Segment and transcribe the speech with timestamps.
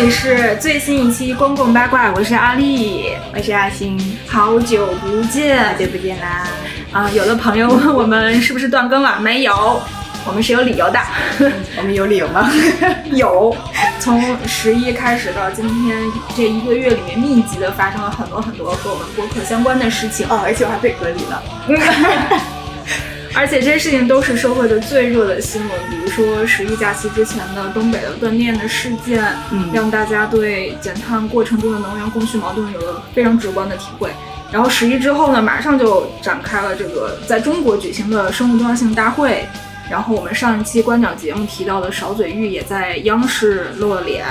[0.00, 6.48] 里是最新一期公共八卦，我是阿丽，我是阿星，好久不见，好久不见啦！
[6.90, 9.20] 啊，有的朋友问我们是不是断更了？
[9.20, 9.78] 没有，
[10.26, 10.98] 我们是有理由的。
[11.76, 12.50] 我们有理由吗？
[13.12, 13.54] 有，
[13.98, 15.98] 从十一开始到今天
[16.34, 20.26] 这一个月里面，密集的发生了很多很多和我们播客相关的事情。
[20.30, 21.42] 哦，而且我还被隔离了。
[23.34, 34.10] 而且这些事情都是社会的最热的新闻，比如说十一假期之前的东北的断电的事件，嗯让大家对减碳过程中的能源供需矛盾有了非常直观的体会。
[34.52, 39.46] 然后十一之后呢，马上就展开了这个在中国举行的生物多样性大会。
[39.88, 44.24] 然后我们上一期观鸟节目提到的勺嘴玉也在央视露了脸。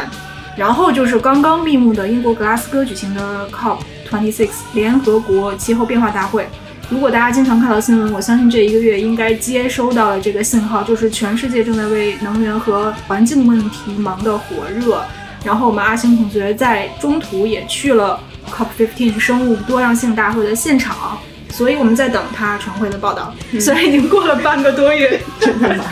[0.58, 6.48] 然后就是刚刚闭幕的英国格拉斯哥举行的 COP26 联合国气候变化大会。
[6.90, 15.04] 如果大家经常看到新闻，我相信这一个月应该接收到了这个信号，就是全世界正在为能源和环境问题忙得火热。
[15.44, 21.18] 然后我们阿星同学在中途也去了 COP15 生物多样性大会的现场，
[21.52, 23.34] 所以我们在等他传回的报道。
[23.60, 25.84] 虽然已经过了半个多月，真的吗？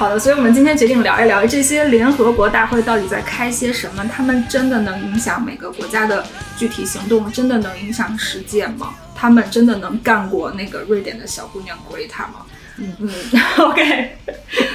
[0.00, 4.02] 好的，所以我们今天决定聊一聊这些联合国大会到底在开些什么？
[4.10, 6.24] 他们真的能影响每个国家的
[6.56, 7.30] 具体行动？
[7.30, 8.94] 真的能影响实践吗？
[9.14, 12.46] 他们真的能干过那个瑞典的小姑娘 Greta 吗？
[12.78, 13.10] 嗯嗯，
[13.60, 14.12] OK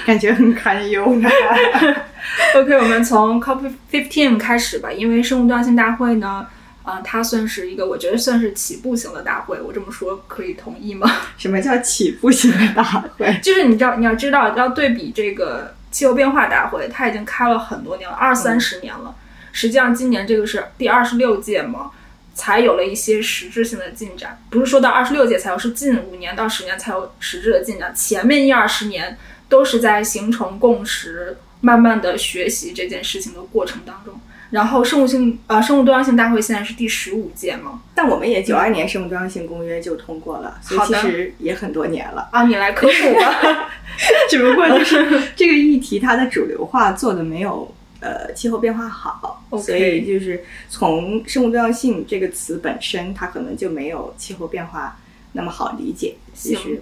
[0.06, 1.28] 感觉很堪忧呢。
[2.58, 6.46] OK，我们从 COP15 开始吧，因为生物多样性大会呢，
[6.86, 11.10] 呃，它算是一个我觉得算是起步型的大会，我这么说可以同意吗？
[11.36, 13.40] 什么叫起步型的大会？
[13.42, 19.16] 就是你知道，你要知道，要对比这个气候变化大会，它已经开了很多年了，二三十年了。
[19.52, 21.90] 实际上，今年这个是第二十六届嘛，
[22.36, 24.38] 才有了一些实质性的进展。
[24.50, 27.96] 不是说到二十六届才有，是近五年到十年才有实质的进展。
[27.96, 29.18] 前面一二十年
[29.50, 34.20] 都是在形成共识，慢慢的学习这件事情的过程当中。
[34.56, 42.30] 然后生物性呃生物多样性大会现在是第十五届嘛，但我们也九二年生物多样性公约就通过了，所以其实也很多年了。
[42.32, 43.70] 啊，你来科普吧。
[44.30, 54.98] 只不过就是这个议题它的主流化做的没有呃气候变化好所以就是从生物多样性这个词本身，它可能就没有气候变化
[55.34, 56.16] 那么好理解。
[56.34, 56.82] 其实，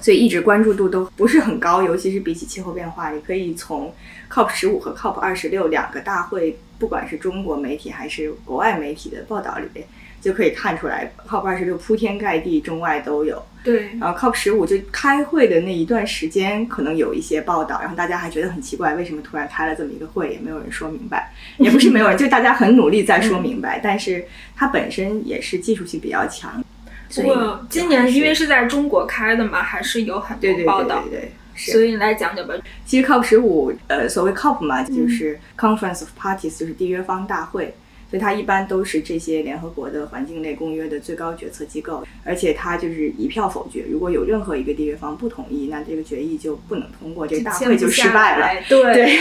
[0.00, 3.94] 所以一直关注度都不是很高，尤其是比起气候变化，也可以从
[4.32, 9.84] COP 十五和 COP 二十六两个大会，不管是中国媒体还是国外媒体的报道里边，
[10.20, 13.42] 就可以看出来，COP 二十六铺天盖地，中外都有。
[13.64, 24.24] 对，然后 COP 十五就开会的那一段时间，可能有一些报道，然后大家还觉得很奇怪，为什么突然开了这么一个会，也没有人说明白，也不是没有人， 就大家很努力在说明白，但是
[24.56, 26.64] 它本身也是技术性比较强，
[27.10, 31.20] 所以不过今年因为是是在中国开的嘛，还是有很多报道对对。
[31.20, 31.20] 对。
[31.20, 32.54] 是所以你来讲讲吧。
[32.86, 37.74] 其实 COP 十五，呃，所谓 COP 嘛，嗯就是 Conference of Parties，就是缔约方大会，
[38.10, 48.62] 所以它一般都是这些联合国的环境类公约的最高决策机构，而且它就是一票否决，如果有任何一个缔约方不同意，那这个决议就不能通过，这个大会就失败了。
[48.68, 49.18] 对，对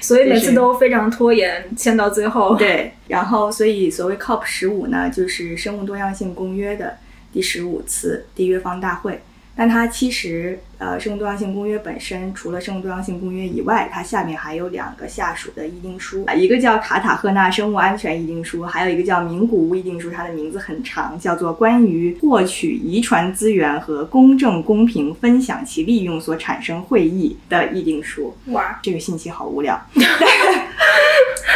[0.00, 2.54] 所以每次都非常拖延，签到最后。
[2.56, 6.98] 对，然后所以所谓 COP 十五呢，就是生物多样性公约的
[7.32, 9.20] 第十五次缔约方大会。
[9.60, 28.34] 但它其实，呃，生物多样性公约本身除了生物多样性公约以外，它下面还有两个下属的议定书，啊一个叫卡塔赫纳生物安全议定书，还有一个叫名古屋议定书，它的名字很长，叫做关于获取遗传资源和公正公平分享其利用所产生会议的议定书。
[28.46, 29.78] 哇，这个信息好无聊，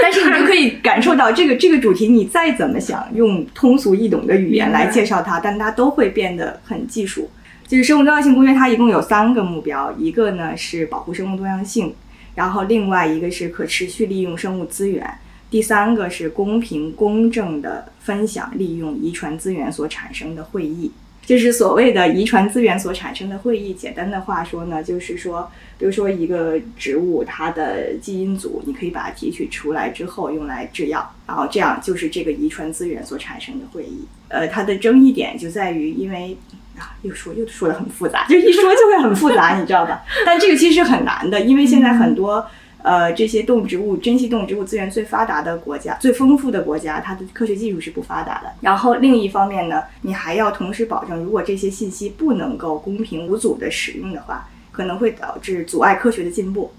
[0.02, 7.30] 但是你就可以感受到这个这个主题，你再怎么想用通俗易懂的语言来介绍它，但它都会变得很技术。
[7.74, 11.92] 就是生物多样性公约，它一共有三个目标，一个呢是保护生物多样性，
[12.36, 15.04] 然后另外一个是可持续利用生物资源，
[15.50, 20.92] 第三个是公平公正的分享利用遗传资源所产生的会议。
[21.26, 23.74] 就是所谓的遗传资源所产生的会议。
[23.74, 34.06] 简单的话说呢，就是说，比如说一个植物它的基因组，你可以把它提取出来之后用来制药，然后这样就是这个遗传资源所产生的会议。
[34.28, 36.36] 呃，它的争议点就在于，因为
[36.78, 40.02] 啊，又说又说的很复杂，就一说就会很复杂，你知道吧？
[40.24, 42.46] 但这个其实很难的，因为现在很多。
[42.84, 48.52] 呃，这些动植物、珍稀动植物资源最发达的国家、最丰富的国家，它的科学技术是不发达的。
[48.60, 56.74] 然后另一方面呢，你还要同时保证，如果这些信息不能够公平无阻的使用的话，可能会导致阻碍科学的进步。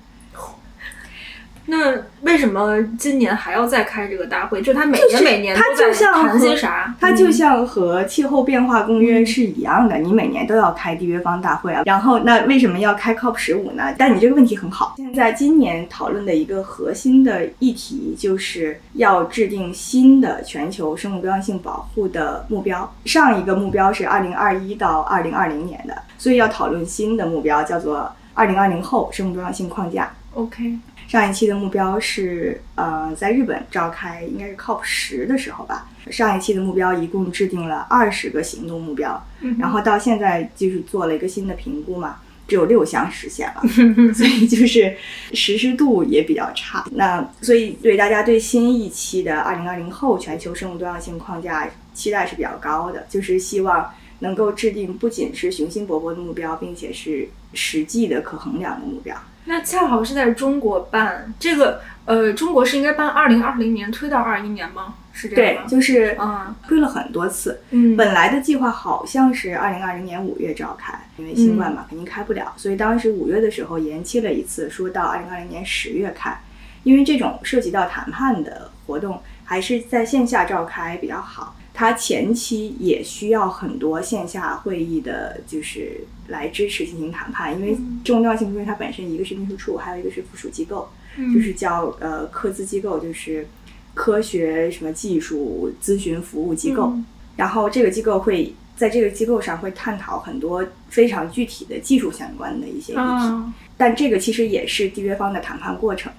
[1.67, 4.61] 那为什么今年还要再开这个大会？
[4.61, 6.95] 就他每年每年它就像谈些和啥？
[6.99, 11.81] 它就嗯像和气候变化公约是一样的，你每年都要开缔约方大会啊。
[11.85, 13.93] 然后，那为什么要开 COP 十五呢？
[13.97, 14.93] 但你这个问题很好。
[14.97, 22.93] 现在今年讨论的一个核心的议题，就是要制定新的全球生物多样性保护的目标。
[23.05, 30.11] 上一个目标是二零二一到二零二零年的，所以要讨论新的目标，叫做二零二零后生物多样性框架。
[30.33, 35.87] OK，上一期的目标是呃，在日本召开应该是 COP 十的时候吧。
[36.11, 42.17] 上一期的目标一共制定了二十个行动目标，嗯然后到现在就是做了一个新的评估嘛，
[42.47, 43.61] 只有六项实现了，
[44.13, 44.95] 所以就是
[45.33, 46.85] 实施度也比较差。
[46.91, 59.15] 那所以对大家对新一期的二零二零后全球生物多样性框架期待是比较高的，就是希望能够制定不仅是雄心勃勃的目标，并且是实际的可衡量的目标。
[59.45, 64.95] 那恰好是在中国办这个，呃，中国是应该办二零二零年推到二一年吗？
[65.13, 65.69] 是这样，吗？
[65.69, 67.61] 就是嗯推了很多次。
[67.71, 76.37] 嗯，本来的计划好像是二零二零年五月召开，因为新冠嘛，肯定开不了，所以当时五月的时候延期了一次，说到二零二零年十月开。
[76.83, 81.55] 因为这种涉及到谈判的活动，还是在线下召开比较好。
[81.77, 85.99] 它前期也需要很多线下会议的，就是
[86.29, 87.99] 来支持进行谈判，因为嗯。
[88.03, 90.87] 重要性因为它本身一个是秘书处，还有一个是附属机构，
[91.17, 91.33] 嗯。
[91.33, 93.45] 就是叫呃科资机构，就是
[93.93, 96.85] 科学什么技术咨询服务机构。
[96.85, 97.05] 嗯。
[97.35, 106.09] 然后这个机构会在这个机构上会探讨很多非常具体的技术相关的一些议题，啊，但这个其实也是缔约方的谈判过程。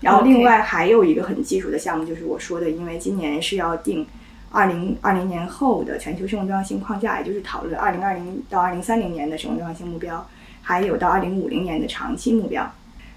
[0.00, 4.06] 然后另外还有一个很技术的项目，就是我说的，因为今年是要定
[4.50, 10.26] 二零二零年后的全球生物多样性框架，也就是讨论二零二零到二零三零年的生物多样性目标，
[10.62, 12.70] 还有到二零五零年的长期目标。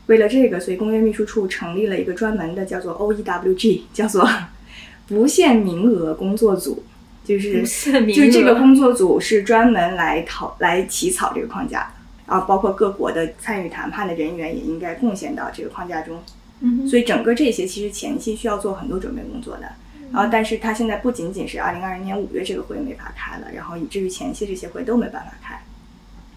[0.07, 4.29] 为了这个，所以公约秘书处成立了一个专门的叫做 OEWG，叫做
[5.07, 6.83] 不限名额工作组，
[7.23, 11.87] 就是就是这个工作组是专门来讨来起草这个框架的，
[12.27, 16.21] 然后包括各国的参与谈判的人员也应该贡献到这个框架中。
[16.59, 19.63] 嗯所以整个这些其实前期需要做很多准备工作的。
[20.13, 25.59] 然后，但是它现在不仅仅是二零二零年五月这个会没法开了，然后以至于前期这些会都没办法开。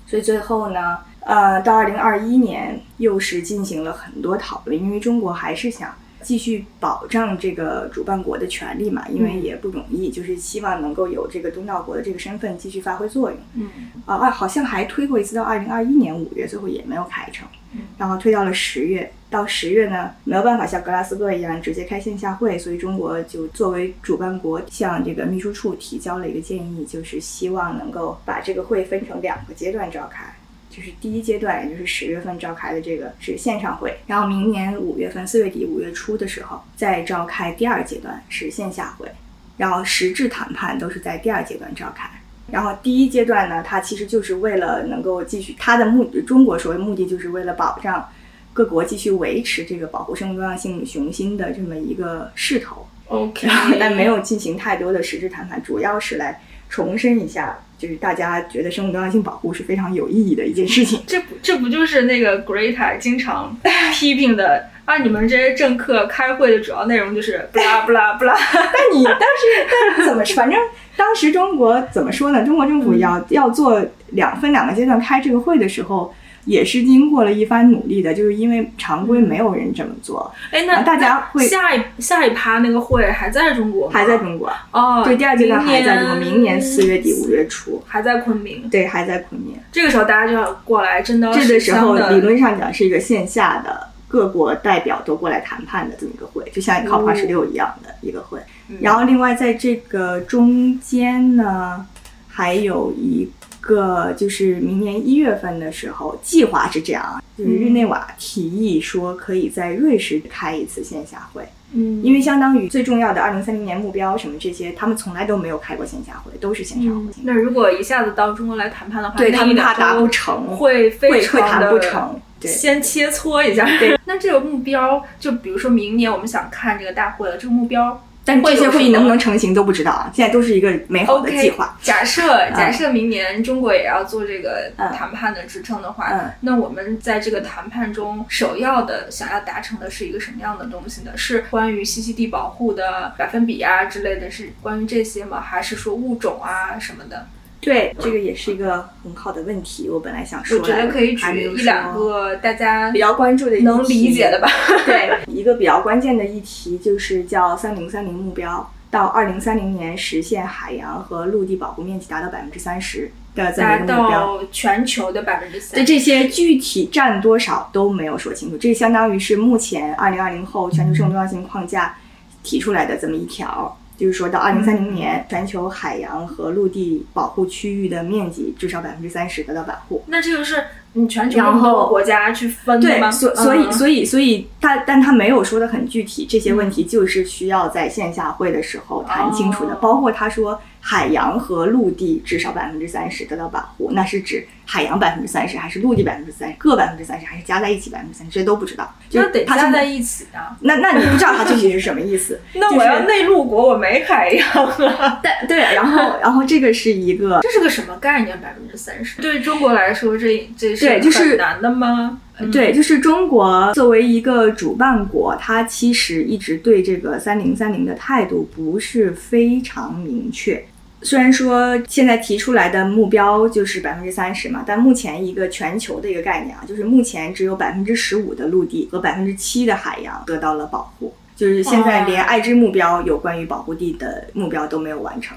[0.06, 5.94] 所以最后呢，呃，到二零二一年又是进行了很多讨论，因为中国还是想
[6.26, 13.38] 继续保障这个主办国的权利嘛，因为嗯也不容易，就是希望能够有这个东道国的这个身份继续发挥作用。
[13.55, 13.70] 嗯
[14.05, 19.12] 啊，啊，好像还推过一次到二零二一年五月，最后也没有开成嗯，然后推到了十月。
[19.28, 30.32] 到十月呢，没有办法像格拉斯哥一样直接开线下会，所以中国就作为主办国向这个秘书处提交了一个建议，就是希望能够把这个会分成两个阶段召开。
[30.76, 39.11] 就是第一阶段，也就是十月份召开的这个是线上会，然后明年五月份、四月底、五月初的时候再召开第二阶段是线下会，
[39.56, 42.06] 然后实质谈判都是在第二阶段召开。
[42.50, 48.06] 然后第一阶段呢，它其实就是为了能够继续它的目，中国所谓目的就是为了保障
[48.52, 61.02] 各国继续维持这个保护生物多样性雄心的这么一个势头，，OK，然后但没有进行太多的实质谈判，主要是来重申一下，就是大家觉得生物多样性保护是非常有意义的一件事情。
[61.06, 63.56] 这不这不就是那个 Greta 经常
[63.92, 64.98] 批评的啊？
[64.98, 68.36] 你们这些政客开会的主要内容就是不啦不啦不啦。
[68.52, 70.58] 但你当时但怎么，反正
[70.96, 72.44] 当时中国怎么说呢？
[72.44, 76.14] 中国政府要、要做两分两个阶段开这个会的时候，
[76.46, 83.93] 也是经过了一番努力的，就是因为常规没有人这么做，哎，那啊大家会下一下一趴那个会还在中国吗？
[83.93, 84.50] 还在中国。
[84.70, 88.69] 哦，对，第二阶段还在中国，明明年四月底五月初，还在昆明。
[88.70, 89.56] 对，还在昆明。
[89.72, 98.38] 这个时候大家就要过来真的这个时候理论上讲是一个线下的各国代表都过来谈判的这么一个会，就像 COP 二十六一样的一个会。
[98.81, 101.84] 然后另外在这个中间呢，
[102.29, 103.29] 还有一
[103.67, 111.43] 个就是明年一月份的时候，计划是这样啊，就是日内瓦提议说可以在瑞士开一次线下会，
[111.73, 117.13] 嗯，因为相当于最重要的二零三零年目标什么这些，他们从来都没有开过线下会，都是线上会。
[117.25, 122.20] 那如果一下子到中国来谈判的话，对他们怕达不成，会非会会常的谈不成。
[122.39, 123.67] 对，先切磋一下。
[123.79, 131.78] 对， 那这个目标，就比如说明年我们想看这个大会了，这个目标但这些会议能不能成型都不知道啊，现在都是一个美好的计划。
[131.80, 141.12] 假设假设明年中国也要做这个嗯谈判的支撑的话，嗯那我们在这个谈判中首要的想要达成的是一个什么样的东西呢？
[141.14, 145.40] 是关于栖息地保护的百分比啊之类的，是关于这些吗？
[145.40, 147.26] 还是说物种啊什么的？
[147.60, 149.89] 对，这个也是一个很好的问题。
[149.91, 154.48] 我本来想说，我觉得可以举一两个大家比较关注的、能理解的吧。
[154.84, 164.41] 对，一个比较关键的议题就是叫“三零三零”目标，到二零三零年实现海洋和陆地保护面积达到百分之三十的这么一个目标。
[164.53, 165.75] 全球的百分之三。
[165.75, 171.96] 对这些具体占多少都没有说清楚，这相当于是目前二零二零后全球生物多样性框架
[172.44, 173.77] 提出来的这么一条。
[173.96, 180.03] 就是说到二零三零年，全球海洋和陆地保护区域的面积至少百分之三十得到保护。
[180.06, 180.62] 那这个是
[180.93, 183.10] 你全球然后国家去分的吗？
[183.10, 186.26] 对，所所以所以所以他，但他没有说的很具体。
[186.26, 189.74] 这些问题就是需要在线下会的时候谈清楚的。
[189.76, 196.55] 包括他说海洋和陆地至少百分之三十得到保护，那是指海洋百分之三十，还是陆地百分之三十？
[196.58, 198.32] 各百分之三十，还是加在一起百分之三十？
[198.32, 198.94] 这都不知道。
[199.10, 200.56] 那得加在一起啊。
[200.60, 202.40] 那那你不知道它具体是什么意思？
[202.55, 205.19] 那我要内陆国，我没海洋啊。
[205.24, 208.40] 对对，然后然后这个是一个，这是个什么概念？
[208.40, 212.20] 百分之三十对中国来说，这这是对就是很难的吗？
[212.52, 220.64] 对，就是中国作为一个主办国，它其实一直对这个三零三零的态度不是非常明确。
[221.03, 235.36] 虽然说现在提出来的目标就是百分之三十嘛，但目前一个全球的一个概念啊，就是目前只有百分之十五的陆地和百分之七的海洋得到了保护，就是现在连爱之目标有关于保护地的目标都没有完成，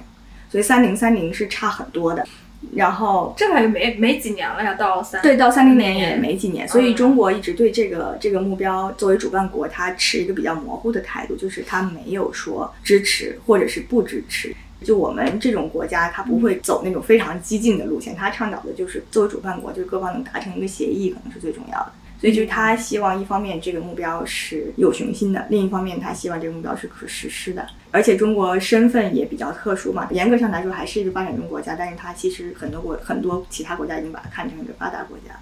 [0.50, 2.26] 所以三零三零是差很多的。
[2.74, 14.54] 然后这还没没几年了呀，到三对到三零年也没几年，所以中国一直对这个这个目标作为主办国，它持一个比较模糊的态度，就是它没有说支持或者是不支持。
[14.84, 21.92] 就我们这种国家，它不会走那种非常激进的路线，它倡导的就是作为主办国，就是各方能达成一个协议，可能是最重要的。
[22.20, 27.66] 所以就是他希望一方面这个目标是有雄心的，另一方面他希望这个目标是可实施的。
[27.92, 35.40] 而且中国身份也比较特殊嘛，严格上来说还是一个发展中国家，但是它其实很多国很多其他国家已经把它看成一个发达国家了，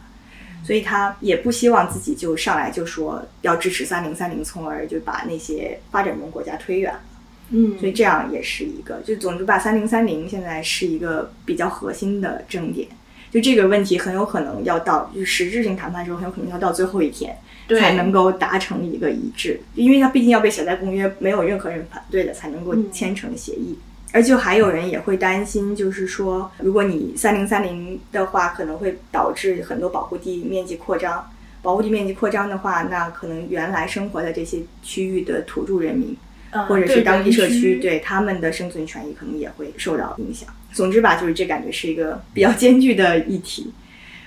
[0.64, 7.00] 所以他也不希望自己就上来就说要支持三零三零，从而就把那些发展中国家推远了。
[7.50, 12.88] 嗯，所以这样也是一个，就总之吧三零三零现在是一个比较核心的争点。
[13.30, 17.38] 就这个问题很有可能要到就实质性谈判的时候，很有可能要到最后一天
[17.80, 23.78] 才能够达成一个一致，因为它毕竟要被写在公约，没有任何人反对的才能够签成协议。
[24.14, 31.30] 而且还有人也会担心，就是说，如果你三零三零的话，可能会导致很多保护地面积扩张。
[31.62, 36.16] 保护地面积扩张的话，那可能原来生活在这些区域的土著人民。
[36.66, 40.50] 或者是当地社区，对他们的生存权益可能也会受到影响。
[40.72, 43.72] 总之吧，就是这感觉是一个比较艰巨的议题。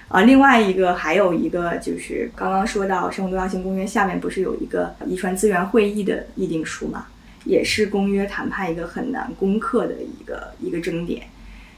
[0.09, 7.07] 啊，另外一个还有一个就是刚刚说到《生物多样性公约》下面不是有一个遗传资源会议的议定书嘛，
[7.45, 11.23] 也是公约谈判一个很难攻克的一个一个争点。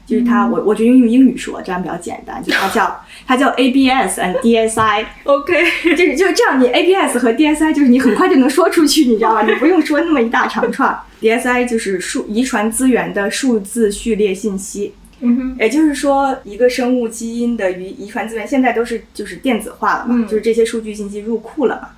[0.05, 5.63] 就是它，我我觉得用英语说这样比较简单，就它叫 它叫 ABS and DSI，OK，
[5.95, 9.43] 就是就是这样，你 ABS 和 DSI 就是你很快就能说出去，你知道吧？
[9.43, 10.97] 你不用说那么一大长串。
[11.21, 21.89] DSI 就是数遗传资源的数字序列信息，嗯，也就是说一个生物基因的遗遗传资源现在都是就是电子化了嘛，就是这些数据信息入库了嘛。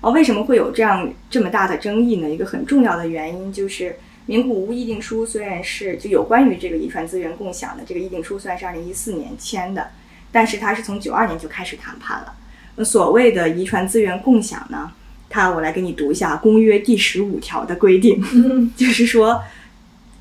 [0.00, 2.28] 哦，为什么会有这样这么大的争议呢？
[2.28, 3.94] 一个很重要的原因就是。
[4.26, 9.90] 名古屋议定书虽然是就有关于这个遗传资源共享的这个议定书，虽然是二零一四年签的，
[10.30, 12.34] 但是它是从九二年就开始谈判了。
[12.76, 14.92] 那所谓的遗传资源共享呢，
[15.28, 19.42] 它我来给你读一下公约第十五条的规定，就是说，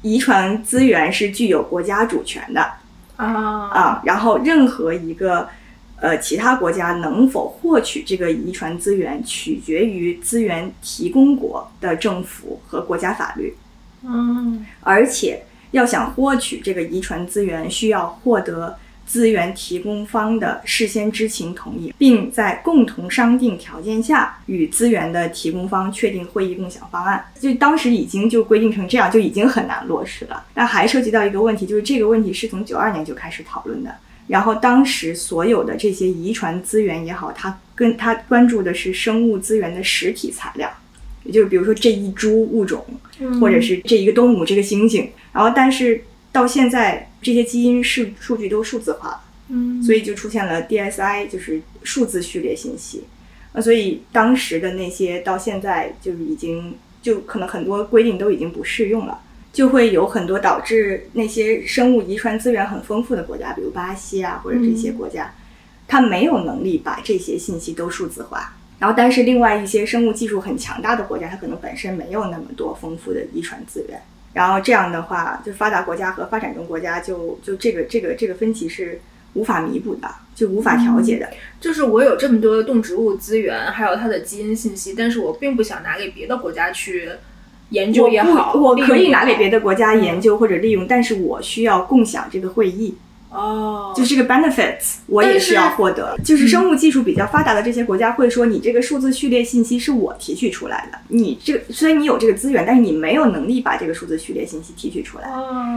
[0.02, 2.62] 遗传资源是具有国家主权的
[3.18, 5.48] 啊啊，然后任何一个
[5.98, 13.56] 呃其他国家能否获取这个遗传资源，取决于资源提供国的政府和国家法律。
[14.04, 27.26] 嗯，而且要想获取这个遗传资源，需要获得资源提供方的事先知情同意，并在共同商定条件下与资源的提供方确定会议共享方案。
[27.40, 30.46] 就当时已经就规定成这样，就已经很难落实了。
[30.54, 33.94] 但还涉及到一个问题，就是这个问题是从九二年就开始讨论的。
[34.28, 40.72] 然后当时所有的这些遗传资源也好，它跟它关注的是生物资源的实体材料。
[41.24, 42.86] 也就是比如说这一株物种，
[43.40, 53.04] 或者是这一个动物这个猩猩，然后但是到现在这些基因是数据都数字化了，嗯，所以就出现了 DSI，就是数字序列信息。
[53.54, 59.20] 那，所以当时的那些到现在就已经就可能很多规定都已经不适用了，
[59.52, 65.34] 就会有很多导致那些生物遗传资源很丰富的国家，比如巴西啊或者这些国家，
[65.88, 68.56] 它没有能力把这些信息都数字化。
[68.82, 74.02] 然后，但是另外一些生物技术很强大的国家，它可能本身没有那么多丰富的遗传资源，
[74.34, 79.00] 然后这样的话，就发达国家和发展中国家就就这个这个这个分歧是
[79.34, 81.30] 无法弥补的，就无法调节的。
[81.60, 87.08] 就是我有这么多的动植物资源，还有它的基因信息，但是我并不想拿给别的国家去
[87.70, 92.98] 研究也好，我可以拿给别的的国家研究或者利用，但是我需要共享这个会议。
[93.32, 96.18] 哦，就是这个 benefits，我也是要获得。
[96.24, 100.98] 就是生物技术比较发达的这些国家会说，你这个数字序列信息是我提取出来的。
[101.08, 105.30] 你这个虽然你有这个资源，但是你没有能力把这个数字序列信息提取出来。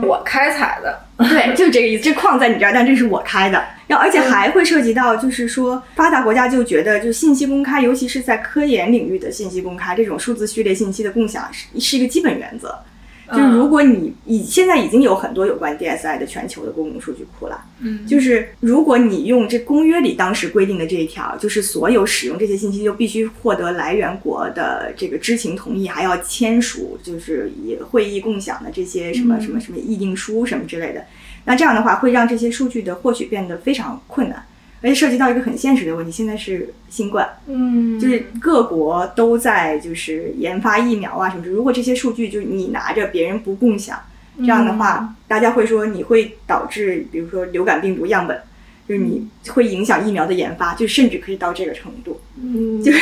[0.03, 2.03] 我开采的， 对，就是这个意思。
[2.03, 3.63] 这矿在你这儿，但这是我开的。
[3.87, 12.75] 然后而且还会涉及到，就是说发达国家就觉得，就信息公开，尤其是在科研领域的信息公开，这种数字序列信息的共享是是一个基本原则。
[13.31, 31.05] 就是如果你已现在已经有很多有关 DSI 的全球的公共数据库了，嗯，就是如果你用这公约里当时规定的这一条，就是所有使用这些信息就必须获得来源国的这个知情同意，还要签署就是以会议共享的这些什么什么什么议定书什么之类的，
[31.45, 34.45] 那这样的话会让这些数据的获取变得非常困难。
[34.85, 41.49] 而且涉及到一个很现实的问题，现在是新冠，嗯，就是各国都在就是研发疫苗啊什么的。
[41.49, 43.99] 如果这些数据就是你拿着，别人不共享，
[44.37, 48.39] 这样的话，大家会说你会导致，比如说流感病毒样本，
[48.87, 52.21] 就是你会影响疫苗的研发，就甚至可以到这个程度。
[52.39, 52.99] 嗯，就是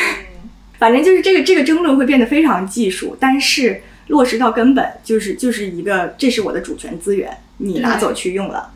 [0.80, 8.72] 反正就是这个这个争论会变得非常技术，但是落实到根本就是就是一个这是我的主权资源，你拿走去用了，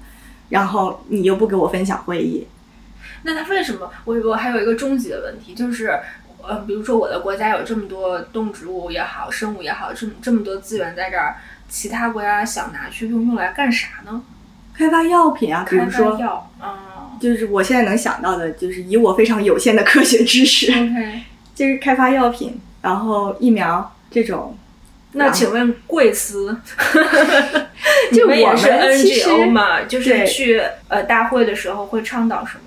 [0.49, 2.45] 然后你又不给我分享会议。
[3.23, 3.91] 那他为什么？
[4.05, 5.99] 我我还有一个终极的问题，就是，
[6.41, 11.35] 呃，比如说我的国家有这么多动植物也好，生物也好，这么这么多资源在这儿，
[11.67, 14.21] 其他国家想拿去用，用来干啥呢？
[14.73, 21.21] 开发药品啊，比如开发说，药，啊就是我现在能想到的，就是以我非常有限的科学知识，，OK。
[21.55, 24.55] 就是开发药品，然后疫苗这种。
[25.13, 26.55] 那请问贵司，
[28.11, 29.81] 你就我们也是 NGO 嘛？
[29.81, 32.61] 就是去呃大会的时候会倡导什么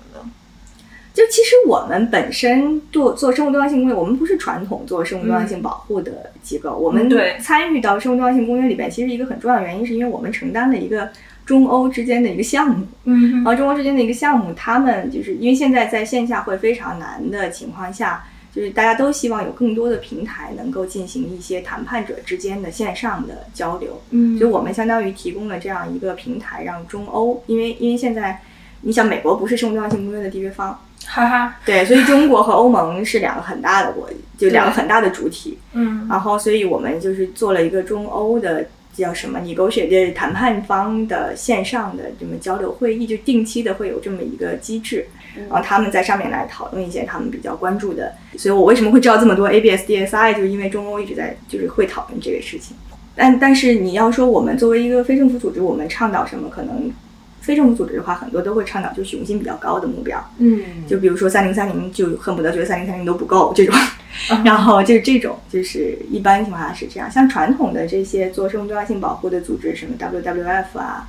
[1.13, 11.09] 就其实我们本身做做生物多样性公约，我们不是传统做生物多样性保护的机构，我们参与到生物多样性公约里边，其实一个很重要的原因是因为我们承担了一个
[11.45, 12.87] 中欧之间的一个项目。
[13.03, 18.23] 嗯然后中欧之间的一个项目，他们就是因为现在在线下会非常难的情况下，
[18.55, 24.01] 就是大家都希望有更多的平台能够进行一些谈判者之间的线上的交流。
[24.11, 28.39] 嗯所以我们相当于提供了这样一个平台，让中欧，因为因为现在
[28.79, 35.57] 你想美国不是生物多样性公约的缔约方，哈哈，对，所以中国和欧盟是两个很大的国，就两个很大的主体。
[35.73, 45.05] 嗯然后，所以我们就是做了一个中欧的叫什么 negotiate 谈判方的线上的这么交流会议，就定期的会有这么一个机制，
[45.49, 48.13] 然后他们在上面来讨论一些他们比较关注的。
[48.37, 52.75] 所以我为什么会知道这么多 ABS、DSI，就是因为中欧一直在就是会讨论这个事情。
[53.15, 56.49] 但但是你要说我们作为一个非政府组织，我们倡导什么？
[56.49, 56.91] 可能
[57.41, 60.23] 非政府组织的话，很多都会倡导就雄心比较高的目标。
[60.37, 63.75] 嗯，就比如说三零三零，就恨不得觉得三零三零都不够这种，
[64.45, 67.09] 然后就是这种，就是一般情况下是这样。
[67.09, 71.07] 像传统的这些做生物多样性保护的组织，什么 WWF 啊，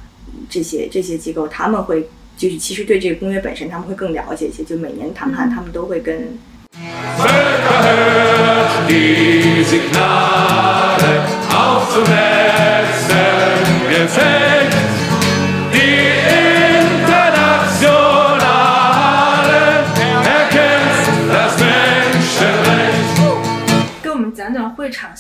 [0.48, 6.38] 这些这些机构，他们会就是其实对这个公约本身他们会更了解一些，就每年谈判他们都会跟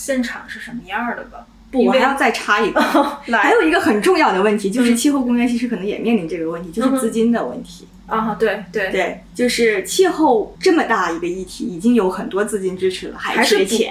[0.02, 1.46] 现场是什么样的吧？
[1.70, 2.80] 不，我还要再插一个，
[3.38, 7.86] 还有一个很重要的问题，就是气候公约其实可能也面临这个问题，就是资金的问题。
[8.08, 13.88] 啊，对对，对，就是气候这么大一个议题，已经有很多资金支持了，还缺钱。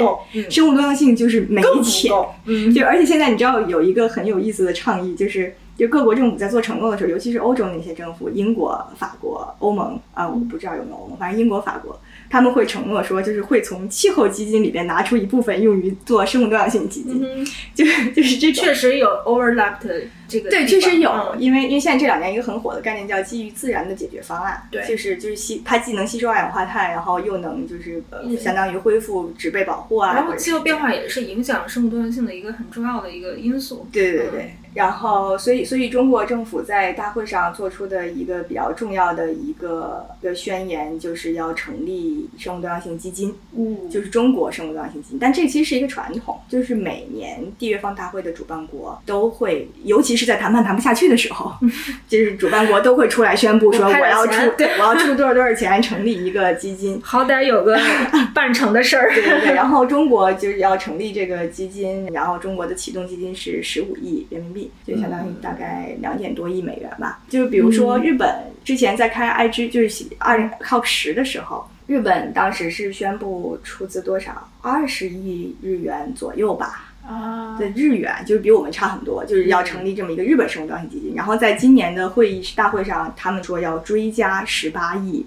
[0.49, 2.11] 生物多样性就是没钱，
[2.45, 11.99] 嗯，就而且现在你知道有一个很有意思的倡议，就是就各国政府在做承诺的时候，尤其是欧洲那些政府，英国、法国、欧盟啊，我不知道有没有欧盟，反正英国、法国，
[12.31, 17.83] 他们会承诺说，就是会从气候基金里边拿出一部分用于做生物多样性基金，嗯，就
[18.15, 18.63] 就是这种。
[18.63, 33.85] 确实有 overlap 的这个对，确实有，嗯因为因为现在这两年一个很火的概念叫基于自然的解决方案，对就是就是吸它既能吸收二氧化碳，然后又能就是呃、嗯相当于恢复植被保护啊，然后气候变化也是影响生物多样性的一个很重要的一个因素。
[33.91, 45.19] 对对对，然后所以所以中国政府在大会上做出的一个比较重要的一个一个宣言，就是要成立生物多样性基金，嗯就是中国生物多样性基金。
[45.19, 51.51] 但这其实是一个传统，就是每年缔约方大会的主办国都会，尤其是是在谈判谈不下去的时候，
[52.07, 57.01] 就是主办国都会出来宣布说我要出钱 对我要出多少多少钱成立一个基金。
[57.03, 57.75] 好歹有个
[58.35, 59.11] 办成的事儿。
[59.13, 67.19] 对对对，然后中国就是要成立这个基金，然后中国的启动基金是十五亿人民币，就相当于大概两点多亿美元吧。
[67.27, 68.29] 就是比如说日本
[68.63, 74.47] 之前在开 IG 就是二 COP 十的时候，日本当时是宣布出资多少？
[74.61, 76.90] 二十亿日元左右吧。
[77.11, 81.13] 啊对日元，就是比我们差很多，就是要成立这么一个日本生物多样性基金。
[81.15, 85.25] 然后在今年的会议大会上，他们说要追加十八亿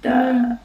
[0.00, 0.56] 的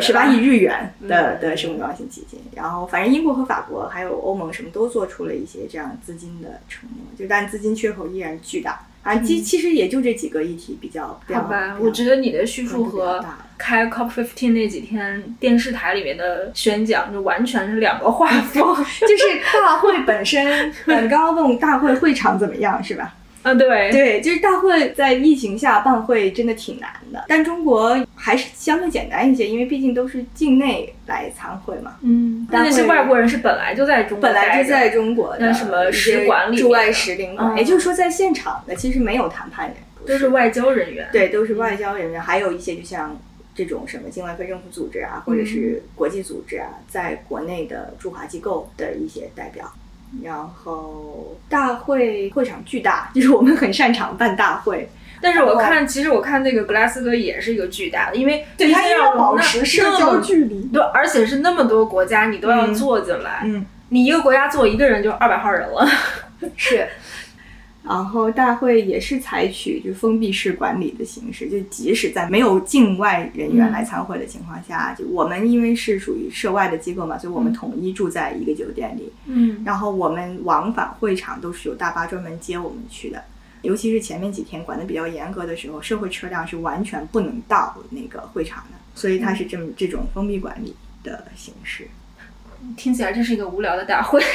[0.00, 2.40] 十八了亿日元的嗯的生物多样性基金。
[2.54, 8.86] 然后反正英国和法国还有欧盟什么都做出了一些这样资金的承诺，就但资金缺口依然巨大。
[9.02, 13.24] 啊，其其实也就这几个议题比较，比较好吧，我觉得你的叙述和
[13.58, 18.76] 开 COP15 那几天电视台里面的宣讲就完全是两个画风。
[19.00, 23.14] 就是大会本身，呃，你刚刚问我大会会场怎么样是吧？
[23.42, 41.08] 啊，对，对，就是大会在疫情下办会真的挺难的，但中国还是相对简单一些，因为毕竟都是境内来参会嘛，嗯，那大会那些外国人是本来就在中国本来就在中国的那什么使馆里驻外使领馆，嗯也就是说在现场的其实没有谈判人，不都是外交人员。
[41.12, 43.20] 对，都是外交人员，还有一些就像
[43.54, 49.72] 这种什么境外非政府组织啊，或者是国际组织啊，在国内的驻华机构的一些代表。
[50.22, 54.88] 然后大会会场巨大， 就是我们很擅长办大会，
[55.22, 60.68] 但是我看，其实我看那个格拉斯哥也是一个巨大的，因为对它要保持社交距离。
[60.72, 63.40] 对，而且是那么多国家，你都要坐进来。
[63.44, 65.88] 嗯，你一个国家坐一个人就二百号人了。
[66.56, 66.86] 是。
[67.84, 83.22] 然后大会也是采取就封闭式管理的形式，就即使在没有境外人员来参会的情况下，就我们因为是属于涉外的机构嘛，所以我们统一住在一个酒店里，嗯然后我们往返会场都是有大巴专门接我们去的。
[83.62, 91.86] 尤其是前面几天管得比较严格的时候，社会车辆是完全不能到那个会场的，所以它是这么这种封闭管理的形式。
[92.76, 94.20] 听起来这是一个无聊的大会，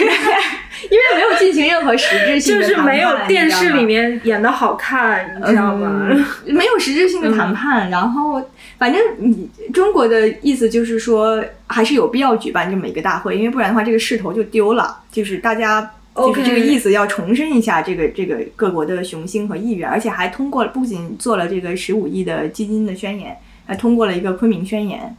[0.90, 6.08] 因为没有进行任何实质性就的谈判，是没有电视里面演的好看，你知道吗？
[6.12, 7.90] 嗯没有实质性的谈判。
[7.90, 8.42] 然后，
[8.78, 15.00] 反正你中国的意思就是说，还是有必要举办这么一个大会，因为不然的话，这个势头就丢了。
[15.12, 15.92] 就是大家。
[16.18, 23.38] 就是这个意思，要重申一下这个这个各国的雄心和意愿，而且还通过了，不仅做了这个十五亿的基金的宣言，
[23.68, 25.16] 还通过了一个昆明宣言。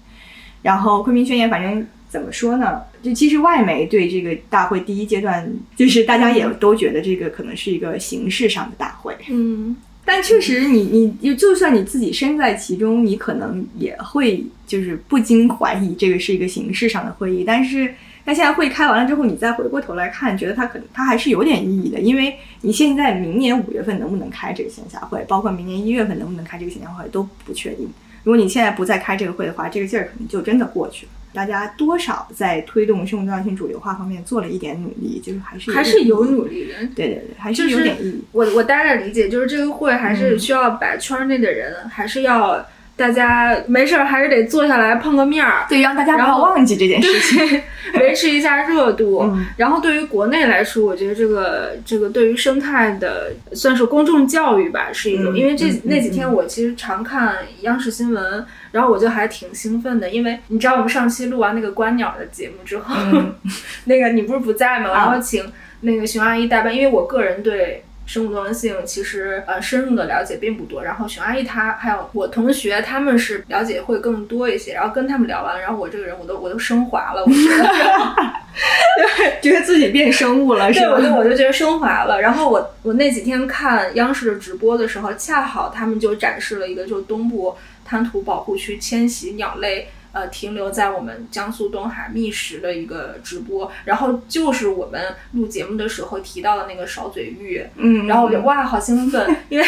[0.60, 2.80] 然后昆明宣言，反正怎么说呢？
[3.02, 9.14] 就其实外媒对这个大会第一阶段，就是大家也都觉得这个可能是一个形式上的大会。
[9.28, 17.44] 嗯，但确实你，你就算你自己身在其中，你可能也会就是不禁怀疑这个是一个形式上的会议。
[17.46, 17.94] 但是，
[18.24, 27.86] 但现在会开完了之后，你再回过头来看，觉得它可能它还是有点意义的，因为你现在明年五月份能不能开这个线下会，包括明年一月份能不能开这个线下会都不确定。
[28.24, 31.12] 如果你现在不再开这个会的话，这个劲儿可能就真的过去了。
[31.32, 36.74] 大家多少在推动生物多样性主流化方面做了一点努力，就是还是还是有努力的。
[36.96, 38.24] 对对对，还是有点意义。
[38.32, 42.66] 我我大概理解，就是这个会还是需要把圈内的人，还是要
[42.98, 47.62] 大家没事儿还是得坐下来碰个面儿，对，让大家不要忘记这件事情。
[47.94, 49.20] 维持一下热度。
[49.22, 55.32] 嗯然后对于国内来说，我觉得这个这个对于生态的算是公众教育吧，是一种。
[55.32, 63.32] 嗯因为这、嗯那几天嗯我其实常看央视新闻，然后我就还挺兴奋的，因为你知道我们上期录完那个观鸟的节目之后，嗯
[63.86, 64.90] 那个你不是不在吗？
[64.90, 65.44] 啊然后请
[65.82, 67.84] 那个熊阿姨代班，因为我个人对。
[68.08, 81.14] 生物多样性其实呃深入的了解并不多，然后熊阿姨她还有我同学他们是了解会更多一些，然后跟他们聊完，然后我这个人我都我都升华了，我觉得 觉得自己变生物了，是对，我就？
[81.14, 82.18] 我就觉得升华了。
[82.22, 89.88] 然后我我那几天看央视的直播的时候，恰好他们就展示了一个，就东部滩涂保护区迁徙鸟类。
[90.18, 95.00] 呃，停留在我们江苏东海觅食的一个直播，然后就是我们
[95.32, 99.64] 录节目的时候提到的那个勺嘴玉，嗯，然后我就哇，好兴奋，因为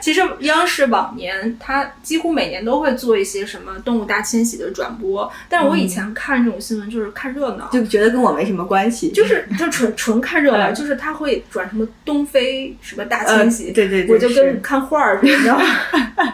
[0.00, 10.74] 其实央视往年它几乎每年都会做一些什么动物大迁徙的转播，但是我以前看这种新闻就是看热闹，就觉得跟我没什么关系，就是就纯 纯看热闹，嗯。
[10.74, 14.60] 就是它会转什么东非什么大呃迁徙，对对对，我就跟是。
[14.62, 15.64] 看画儿似的，你知道吗？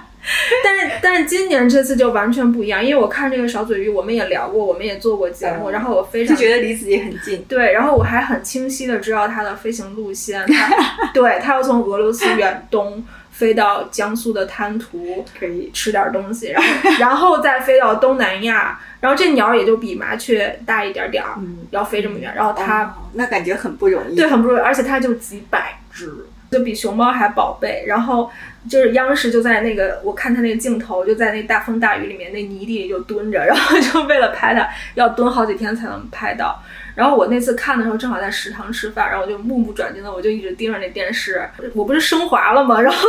[0.64, 7.42] 但是但是今年这次就完全不一样，因为我看这个小嘴鱼，我们也聊过，我们也做过节目，嗯然后我非就常觉得离自己很近。
[7.44, 24.14] 对，然后我还很清晰的知道它的飞行路线，它 对它要从俄罗斯远东飞到江苏的滩涂， 可以，吃点东西，然后然后再飞到东南亚，然后这鸟也就比麻雀大一点点儿，嗯，要飞这么远，然后它、哦那感觉很不容易。
[24.14, 26.12] 对，很不容易，而且它就几百只，
[26.52, 27.84] 就比熊猫还宝贝。
[27.86, 28.30] 然后
[28.68, 36.62] 就是央视就在那个，我看他那个镜头就在那大风大雨里面那泥地里就蹲着，然后就为了拍他要蹲好几天才能拍到。
[36.94, 42.80] 然后我那次看的时候正好在食堂吃饭，然后我就目不转睛的我就一直盯着那电视，我不是升华了吗？
[42.82, 43.08] 然后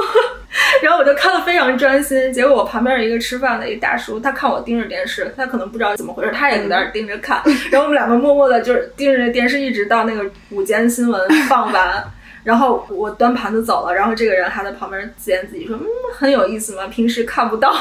[0.83, 7.41] 然后我就看的非常专心，结果我旁边有一个吃饭的一大叔，他看我盯着电视，他可能不知道怎么回事，他也在那儿盯着看，
[7.71, 12.03] 然后我们两个默默的就是盯着电视，一直到那个午间新闻放完。
[12.43, 17.73] 然后我端盘子走了，然后这个人还在旁边自言自语说：“嗯，很有意思嘛，平时看不到。”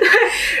[0.00, 0.08] 对，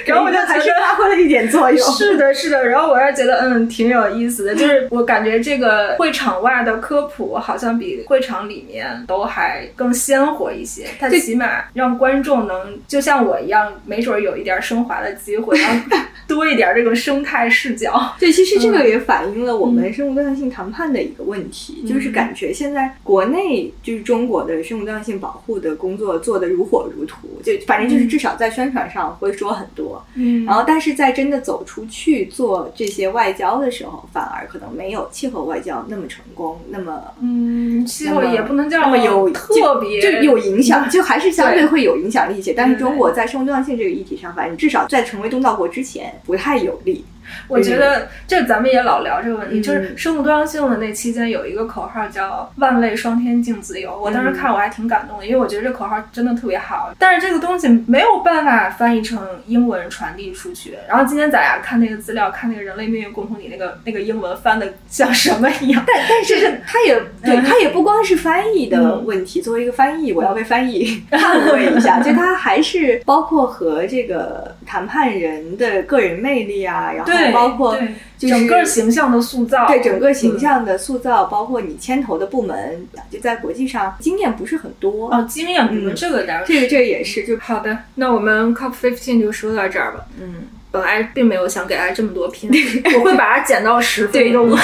[0.06, 1.92] 然后我就还是发挥了一点作用。
[1.92, 2.68] 是的，是的。
[2.68, 4.54] 然后我是觉得，嗯，挺有意思的。
[4.54, 10.86] 就是我感觉这个会场外的科普好像比会场里面都还更鲜活一些。
[11.00, 15.96] 它起码让观众能就像我一样，没准儿有一点升华的机会，然后
[16.28, 18.14] 多一点这种生态视角。
[18.20, 42.54] 对，其实这个也反映了我们生物多样性谈判的一个问题，就是感觉现在国内就是中国的生物多样性保护的工作做得如火如荼，就反正就是至少在宣传上会说很多，嗯然后但是在真的走出去做这些外交的时候，反而可能没有气候外交那么成功，那么嗯，气候也不能叫那么有特别就有影响，就还是相对对会有影响力一些。
[42.54, 47.04] 但是中国在生物多样性这个议题上，反正至少在成为东道国之前不太有利。
[47.48, 56.92] 我觉得这咱们也老聊这个问题，嗯就是生物多样性的那期间有一个口号叫“万类霜天竞自由”，我当时看我还挺感动的，因为我觉得这口号真的特别好。
[56.98, 60.76] 但是这个东西没有办法翻译成英文传递出去。
[60.88, 65.82] 然后今天咱俩看那个资料，看那个人类命运共同体那个那个英文翻的 像什么一样？
[65.86, 77.76] 但但是它也 对嗯它也不光是翻译的嗯问题，作为一个翻译，我要为翻译 捍卫一下，就它还是包括和这个谈判人的个人魅力啊，然后对，包括
[78.18, 85.08] 就是整个形象的塑造，对整个形嗯象的塑造，包括你牵头的部门，就在国际上经验不是很多。
[85.10, 87.78] 哦，经验部分、嗯这个倒是这个这个也是，就好的。
[87.96, 90.00] 那我们 COP 15就说到这儿吧。
[90.20, 92.52] 嗯，本来并没有想给大家这么多篇，
[92.98, 94.50] 我会把它剪到十分对，钟。
[94.50, 94.56] 理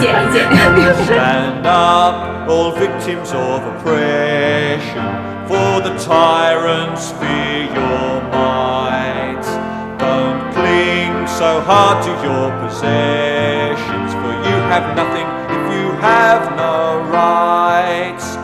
[0.00, 1.14] 解理解理解理解。
[1.16, 5.08] Stand up, all victims of oppression,
[5.48, 9.44] for the tyrants fear your might.
[9.98, 10.45] Don't
[11.26, 18.36] cling so hard to your possessions, for you have nothing if you have no rights.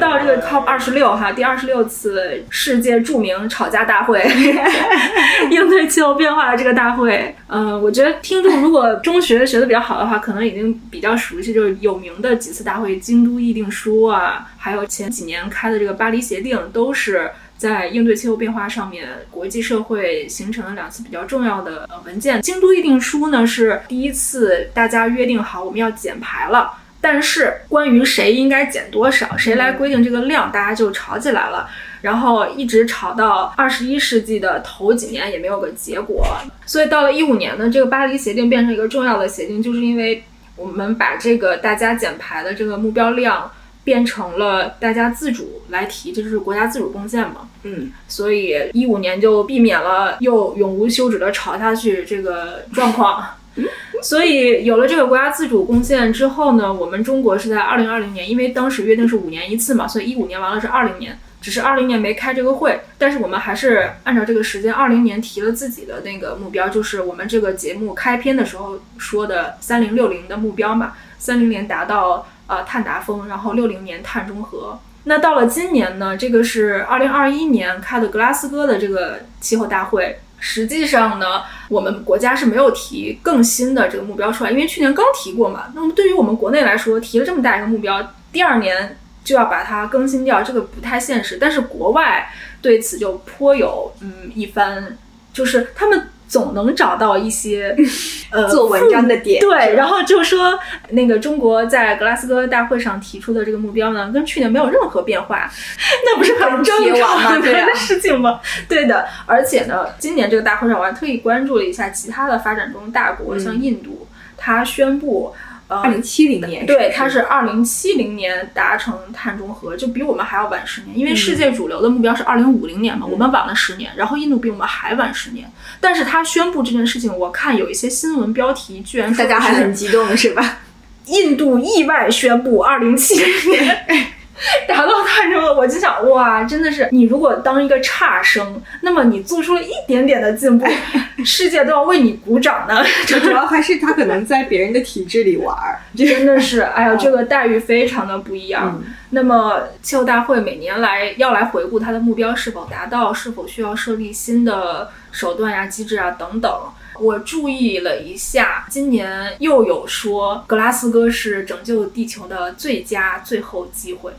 [0.00, 4.24] 到这个 top 二十六哈，第二十六次世界著名吵架大会
[5.50, 7.34] 应对气候变化的这个大会。
[7.48, 17.30] 嗯、我觉得听众如果中学学的比较好的话，可能已经比较熟悉，就是有名的几次大会，京都议定书啊，还有前几年开的这个巴黎协定，都是。
[17.56, 22.42] 在应对气候变化上面，国际社会形成了两次比较重要的文件。
[22.42, 31.68] 京都议定书呢是第一次大家约定好我们要减排了，但是关于谁应该减多少，谁来规定这个量，大家就吵起来了。
[32.02, 36.24] 然后一直吵到二十一世纪的头几年也没有个结果，
[36.64, 40.22] 所以到了一五年呢，这个巴黎协定变成一个重要的协定，就是因为
[40.54, 43.50] 我们把这个大家减排的这个目标量
[43.86, 47.48] 变成了大家自主来提，这就是国家自主贡献嘛。
[47.62, 53.24] 嗯，所以一五年就避免了又永无休止的吵下去这个状况。
[54.02, 74.78] 所以有了这个国家自主贡献之后呢，我们中国是在二零二零年，因为当时约定是五年一次嘛，所以一五年完了是二零年，只是二零年没开这个会，但是我们还是按照这个时间，二零年提了自己的那个目标，就是我们这个节目开篇的时候说的三零六零的目标嘛，三零年达到呃碳达峰，然后六零年碳中和。
[75.04, 80.18] 那到了今年呢，这个是二零二一年开的格拉斯哥的这个气候大会。
[80.38, 85.72] 实际上呢，我们国家是没有提更新的这个目标出来，因为去年刚提过嘛。
[85.74, 91.38] 那么对于我们国内来说，提了这么大一个目标，第二年就要把它更新掉，这个不太现实。
[91.40, 92.30] 但是国外
[92.60, 94.98] 对此就颇有嗯一番，
[95.32, 97.74] 就是他们总能找到一些
[98.30, 100.58] 呃做文章的点对，然后就说
[100.90, 105.50] 那个中国在格拉斯哥大会上提出的这个目标呢，跟去年没有任何变化，
[106.04, 108.40] 那不是很正铁网吗常对啊的事情吗？
[108.68, 115.34] 对的，而且呢，今年这个大会上我还特意关注了一下其他的发展中大国，像印度，它宣布。
[115.68, 120.96] 呃，二零七零年，对，它是二零七零年达成碳中和，就比我们还要晚十年。
[120.96, 125.50] 因为世界主流的目标是二零五零年嘛，我们晚了十年，然后印度比我们还晚十年。
[125.80, 130.58] 但是他宣布这件事情，我看有一些新闻标题居然大家还很激动是吧？
[131.06, 133.86] 印度意外宣布二零七零年
[134.68, 140.66] 达到他之后，我就想哇，真的是你如果当一个差生，那么你做出了一点点的进步，
[141.24, 142.84] 世界都要为你鼓掌呢。
[143.06, 148.82] 就主要还是他可能在别人的体制里玩儿，真的是，哎呀，这个待遇非常的不一样。
[149.10, 156.52] 那么气候大会每年来要来回顾它的目标是否达到，是否需要设立新的手段呀、机制啊等等。
[156.98, 164.12] 我注意了一下，今年又有说格拉斯哥是拯救地球的最佳最后机会。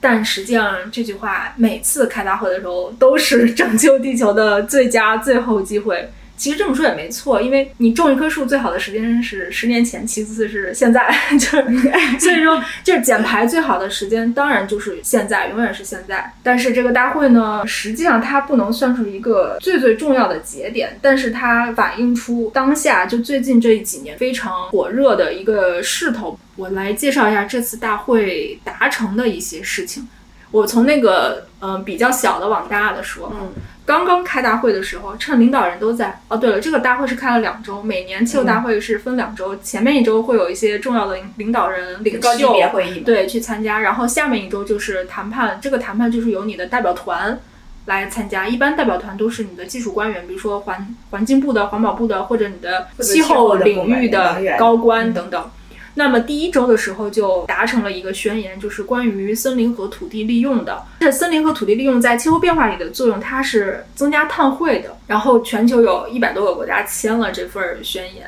[0.00, 6.10] 但实际上，这句话每次开大会的时候都是拯救地球的最佳最后机会。
[6.44, 11.64] 其实这么说也没错，因为你种一棵树最好的时间是十年前，其次是现在， 就是
[12.20, 16.30] 所以说就是减排最好的时间当然就是现在，永远是现在。
[16.42, 26.38] 但是这个大会呢，实际上它不能算是一个最最重要的节点，但是它反映出当下就最近这几年非常火热的一个势头。
[26.56, 30.06] 我来介绍一下这次大会达成的一些事情。
[30.50, 33.50] 我从那个嗯比较小的往大的说，嗯，
[33.86, 36.20] 刚刚开大会的时候，趁领导人都在。
[36.28, 47.40] 哦，对了，这个大会是开了两周，每年气候大会是分两周，前面一周会有一些重要的领领导人、领袖别会议，对去参加，然后下面一周就是谈判，这个谈判就是由你的代表团
[47.86, 55.50] 来参加，一般代表团都是你的技术官员，比如说环环境部的、环保部的，或者你的气候领域的高官等等。
[55.96, 60.82] 那么第一周的时候就达成了一个宣言，就是关于森林和土地利用的。
[61.00, 64.96] 这森林和土地利用在气候变化里的作用，它是增加碳汇的。
[65.06, 68.26] 然后全球有一百多个国家签了这份宣言，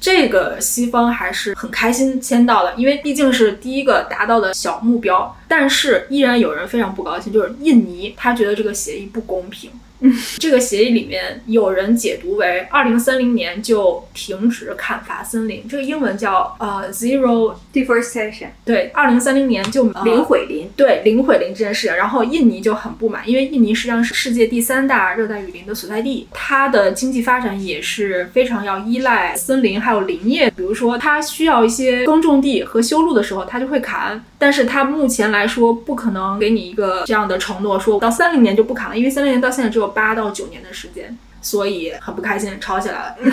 [0.00, 5.36] 这个西方还是很开心签到了，因为毕竟是第一个达到的小目标。
[5.46, 9.70] 但是依然有人非常不高兴，就是印尼，他觉得这个协议不公平。
[10.38, 43.16] 这个协议里面有人解读为二零三零年就停止砍伐森林，这个英文叫呃 zero，，deforestation，对，二零三零年就呃零毁林，对零毁林这件事情，然后印尼就很不满，因为印尼实际上是世界第三大热带雨林的所在地，它的经济发展也是非常要依赖森林还有林业，比如说它需要一些耕种地和修路的时候，它就会砍，但是它目前来说不可能给你一个这样的承诺，说到三零年就不砍了，因为三零年到现在只有八到九年的时间，所以很不开心，吵起来了。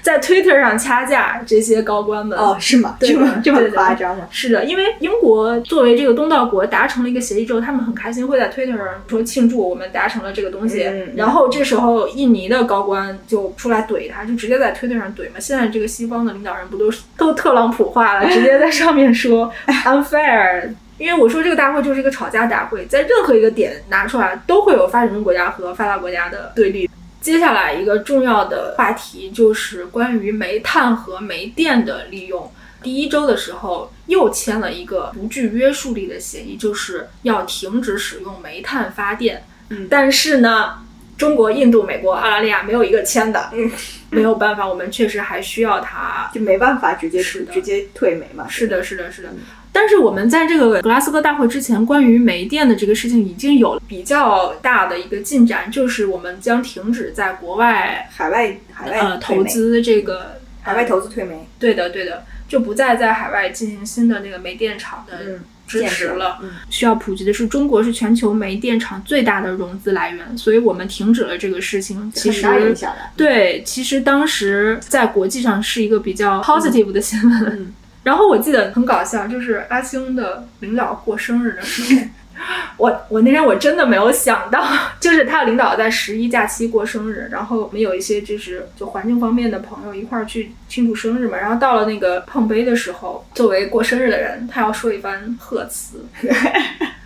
[0.00, 2.96] 在 Twitter 上掐架，这些高官们哦，是吗？
[2.98, 4.26] 对这么这么夸张吗？
[4.30, 10.90] 是的，因为英国作为这个东道国达成了一个协议之后，他们很开心，会在 Twitter 上说庆祝我们达成了这个东西。
[11.14, 15.38] 然后这时候印尼的高官就出来怼他，就直接在 Twitter 上怼嘛。
[15.38, 19.52] 现在这个西方的领导人不都是都特朗普化了，直接在上面说
[19.84, 20.70] unfair。
[20.98, 26.88] 因为我说这个大会就是一个吵架大会，在任何一个点拿出来，都会有发展中国家和发达国家的对立。
[27.20, 32.50] 接下来一个重要的话题就是关于煤炭和煤电的利用。
[32.82, 39.44] 第一周的时候又签了一个不具约束力的协议，就是要停止使用煤炭发电。
[39.70, 40.78] 嗯但是呢，
[41.18, 43.50] 中国、印度、美国、澳大利亚没有一个签的。
[43.52, 43.68] 嗯，
[44.10, 46.30] 没有办法，我们确实还需要它。
[46.32, 48.46] 就没办法直接是直接退煤嘛。
[48.48, 49.30] 是的，是的，是的。
[49.78, 66.38] 但是我们在这个格拉斯哥大会之前，关于煤电的这个事情已经有比较大的一个进展，就是我们将停止在国外海外海外呃，投资这个海外投资退煤，对的，对的，就不再在海外进行新的那个煤电厂的嗯，支持了。
[66.42, 72.10] 嗯需要普及的是，中国是全球煤电厂最大的融资来源，所以我们停止了这个事情。
[72.14, 73.00] 其很大影实，响的。
[73.14, 77.44] 对，其实当时在国际上是一个比较 positive 的新闻。
[77.52, 77.74] 嗯
[78.06, 82.02] 然后我记得很搞笑，就是阿星的领导过生日的时候，
[82.78, 84.64] 我我那天我真的没有想到，
[85.00, 96.06] 就是他的领导在十一假期过生日，然后我们有一些就是就环境方面的朋友一块儿去庆祝生日嘛，然后到了那个碰杯的时候，作为过生日的人，他要说一番贺词。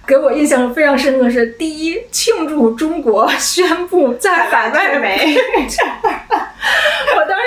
[0.07, 5.37] 给我印象非常深刻的是，第一，庆祝中国宣布在海外退煤，
[7.17, 7.39] 我当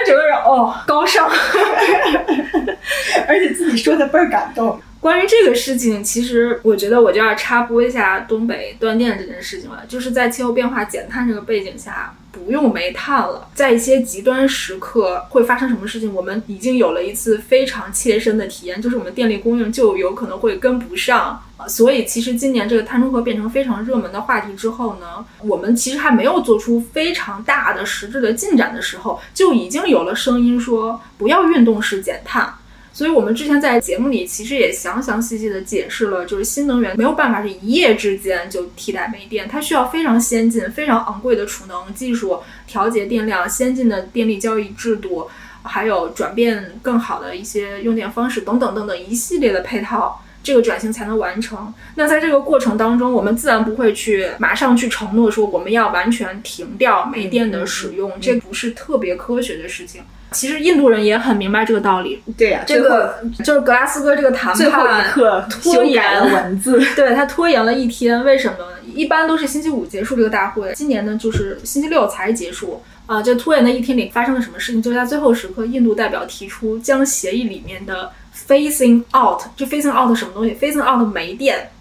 [0.53, 1.27] 哦，高尚。
[3.27, 4.79] 而且自己说的倍儿感动。
[5.03, 9.83] 关于这个事情，其实我觉得我就要插播一下东北断电这件事情了。
[9.85, 21.43] 就是在气候变化减碳这个背景下，不用煤炭了，在一些极端时刻会发生什么事情，我们已经有了一次非常切身的体验，就是我们电力供应就有可能会跟不上。
[21.67, 32.53] 所以，其实今年这个碳中和变成非常热门的话题之后呢，我们其实还没有做出非常大的实质的进展的时候，就已经有了声音说不要运动式减碳。
[32.93, 45.27] 所以我们之前在节目里其实也详详细细的解释了，就是新能源没有办法是一夜之间就替代煤电，它需要非常先进、非常昂贵的储能技术、调节电量、先进的电力交易制度，
[45.63, 51.73] 还有转变更好的一些用电方式等等等等一系列的配套，这个转型才能完成。
[51.95, 60.01] 那在这个过程当中，我们自然不会去马上去承诺说我们要完全停掉煤电的使用，这不是特别科学的事情。
[60.31, 62.21] 其实印度人也很明白这个道理。
[62.35, 68.57] 对呀、这个就是格拉斯哥这个谈最后一判刻拖延文字， 对他拖延了一天，为什么？
[68.95, 72.81] 一般都是星期五结束这个大会，今年呢就是星期六才结束。
[73.05, 74.81] 啊、这拖延的一天里发生了什么事情？
[74.81, 81.71] 就是在最后时刻，印度代表提出将协议里面的 phasing out，就 facing out 什么东西？facing out 煤电，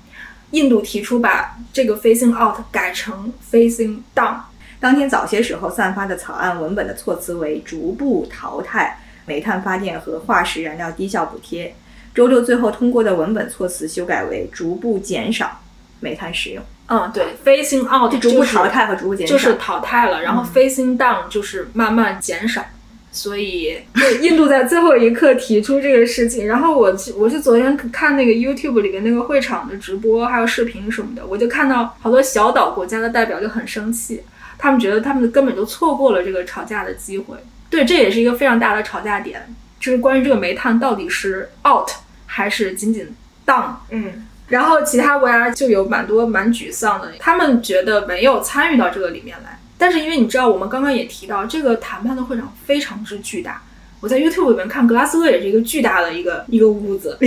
[0.50, 4.36] 印度提出把这个 facing out 改成 facing down。
[4.78, 11.74] 当天早些时候散发的草案文本的措辞为逐步淘汰煤炭发电和化石燃料低效补贴。
[12.14, 15.60] 周六最后通过的文本措辞修改为逐步减少
[16.00, 19.32] 煤炭使用，嗯，对，facing out 就逐步淘汰和逐步减少。
[19.32, 22.62] 就是淘汰了，然后 facing down 就是慢慢减少。
[23.14, 34.22] 所以，对印度在最后一刻提出这个事情，然后我我是昨天看那个 YouTube 里面那个会场的直播，还有视频什么的，我就看到好多小岛国家的代表就很生气，
[34.56, 37.36] 他们觉得他们根本就错过了这个吵架的机会。
[37.68, 41.90] 对，这也是一个非常大的吵架点，就是关于这个煤炭到底是 out
[42.24, 43.74] 还是仅仅 down。
[43.90, 49.58] 嗯，然后其他国家就有蛮多蛮沮丧的，他们觉得没有参与到这个里面来。
[49.82, 53.60] 但是因为你知道，我们刚刚也提到，这个谈判的会场非常之巨大。
[53.98, 57.18] 我在 YouTube 里面看，格拉斯哥也是一个巨大的一个一个屋子，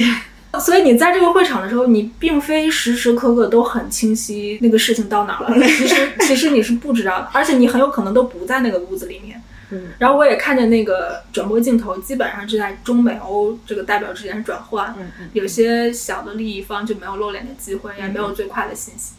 [0.62, 5.68] 所以你在这个会场的时候，你并非时时刻刻都很清晰那个事情到哪儿了。
[5.68, 9.41] 其实其实你是不知道的，而且你很有可能都不在那个屋子里面。
[9.72, 19.16] 嗯，然后我也看见那个转播镜头，基本上是在中美欧这个代表之间转换，嗯嗯有些小的利益方就没有露脸的机会，也没有最快的信息。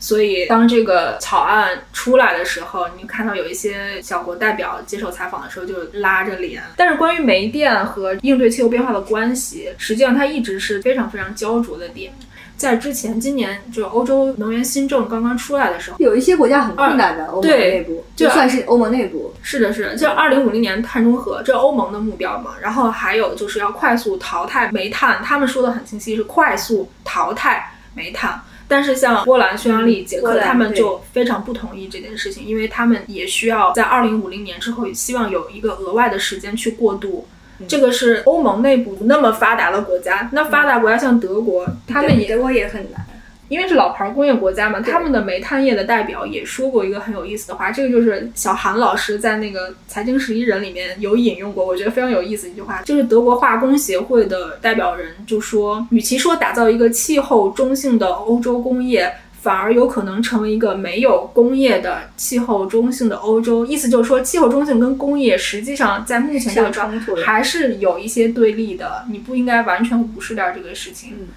[0.00, 6.62] 所以，当这个草案出来的时候，你看到有一些小国代表接受采访的时候就拉着脸。
[6.74, 12.12] 但是，关于煤电和应对气候变化的关系，实际上它一直是非常非常焦灼的点。
[12.56, 22.50] 在之前，今年就欧洲能源新政刚刚出来的时候，有一些国家很困难的，欧盟对内部就就算是欧盟内部，是的，是的，就二零五零年碳中和，这是欧盟的目标嘛。
[22.60, 28.42] 然后还有就是要快速淘汰煤炭，他们说的很清晰，是快速淘汰煤炭。
[28.68, 37.26] 但是像波兰、匈牙利、捷克，他们就非常不同意这件事情，因为他们也需要在二零五零年之后，希望有一个额外的时间去过渡。
[37.68, 43.06] 这个是欧盟内部那么发达的国家，那发达国家像德国，他们也德国也很难。
[43.50, 59.12] 因为是老牌工业国家嘛，他们的煤炭业的代表也说过一个很有意思的话，这个就是小韩老师在那个《财经十一人》里面有引用过，我觉得非常有意思一句话，就是德国化工协会的代表人就说，与其说打造一个气候中性的欧洲工业。
[59.42, 71.14] 反而有可能成为一个没有工业的气候中性的欧洲，意思就是说，气候中性跟工业实际上在目前这个冲突还是有一些对立的，你不应该完全无视掉这个事情。
[71.18, 71.28] 嗯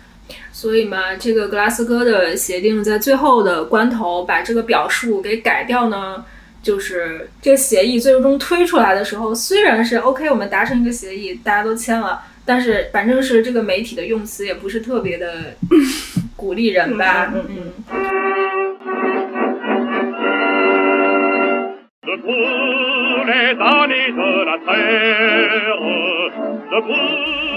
[0.51, 6.24] 所以嘛，这个格拉斯哥的协定在最后的关头把这个表述给改掉呢，
[6.61, 15.55] 就是这个协议最终推出来的时候，虽然是 OK，我们达成一个协议，大家都签了，但是反正是这个媒体的用词也不是特别的
[16.38, 17.74] 鼓励人吧，嗯嗯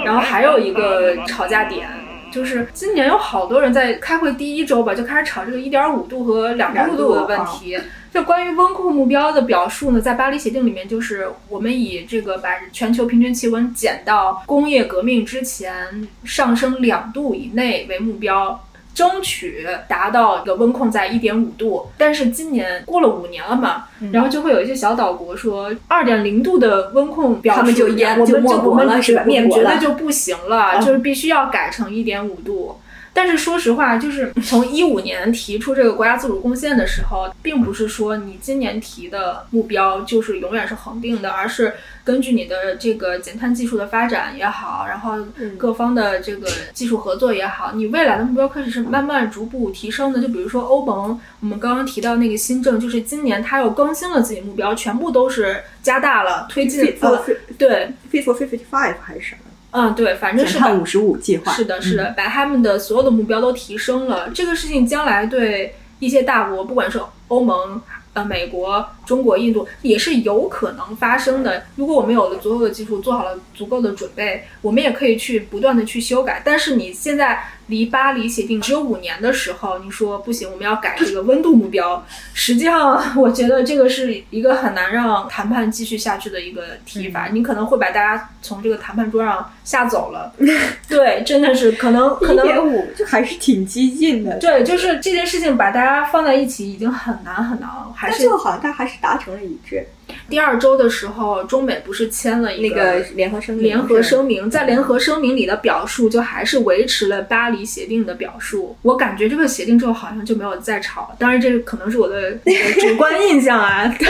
[0.05, 1.89] 然后还有一个吵架点，
[2.37, 7.79] 就是今年有好多人在开会第一周吧，就开始吵这个一点五度和两度度的问题。
[8.13, 18.63] 就关于温控目标的表述呢，在巴黎协定里面，就是我们以这个把全球平均气温减到工业革命之前上升两度以内为目标。
[18.97, 32.81] 争取达到一个温控在一点五度，但是今年过了五年了嘛，然后就会有一些小岛国说二点零度的温控他们就淹我们就没国我们了是吧我们觉得就不行了，就是必须要改成一点五度。
[33.17, 41.73] 但是说实话，就是从一五年提出这个国家自主贡献的时候，并不是说你今年提的目标就是永远是恒定的，而是
[42.05, 45.17] 根据你的这个减碳技术的发展也好，然后
[45.57, 50.21] 各方的这个技术合作也好，你未来的目标开始是慢慢逐步提升的。
[50.21, 56.85] 就比如说欧盟，我们刚刚提到那个新政，就是今年它又更新了自己目标，全部都是加大了推进。
[56.99, 57.19] For
[57.57, 59.46] 对，Fit for Fifty Five 还是什么？
[59.73, 61.53] 嗯，对，反正是把五十五计划。
[61.53, 64.31] 是的，是的，把他们的所有的目标都提升了。
[64.31, 67.81] 这个事情将来对一些大国，不管是欧盟、
[68.15, 71.65] 呃美国、中国、印度，也是有可能发生的。
[71.75, 76.41] 如果我们有了足够的技术，做好了足够的准备，我们也可以去不断的去修改。
[76.43, 82.05] 但是你现在离巴黎协定只有五年的时候，你说不行，我们要改这个 温度目标。
[82.33, 90.33] 实际上，我觉得这个是一个很难让谈判继续下去的一个提法，你可能会把大家从这个谈判桌上吓走了。
[90.89, 94.39] 对，真的是可能可一能点五就还是挺激进的。
[94.39, 99.87] 对，就是这件事情把大家放在一起已经很难很难了，还是但最后好像他还是达成了一致，
[100.29, 108.77] 第二周的时候，中美不是签了一那个联合声明，联合声明，在联合声明里的表述就还是维持了巴黎协定的表述。
[108.83, 112.33] 我感觉这个协定之后好像就没有再吵，当然这可能是我的
[112.81, 114.09] 主观印象啊，对，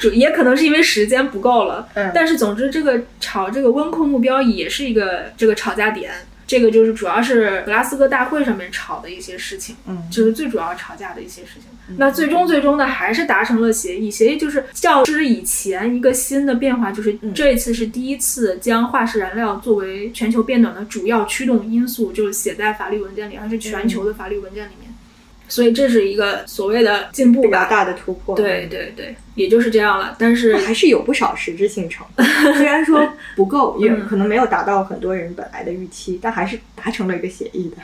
[0.00, 1.86] 主也可能是因为时间不够了。
[1.94, 6.12] 嗯但是总之，这个吵这个温控目标也是一个这个吵架点。
[6.48, 11.64] 这个就是主要是格拉斯哥大会上面吵的一些事情，嗯就是最主要吵架的一些事情。
[11.98, 14.10] 那最终最终呢，还是达成了协议。
[14.10, 24.87] 协议就是较之以前一个新的变化，就是这一次是第一次将化石燃料作为全球变暖的主要驱动因素，就是写在法律文件里，而是全球的法律文件里面。
[25.48, 27.48] 所以这是一个所谓的进步吧。
[27.48, 28.36] 比较大的突破。
[28.36, 30.14] 对对对，也就是这样了。
[30.18, 32.24] 但是还是有不少实质性成分，
[32.54, 37.76] 虽然说不够，也可能没有达到很多人本来的预期，但还是达成了一个协议的。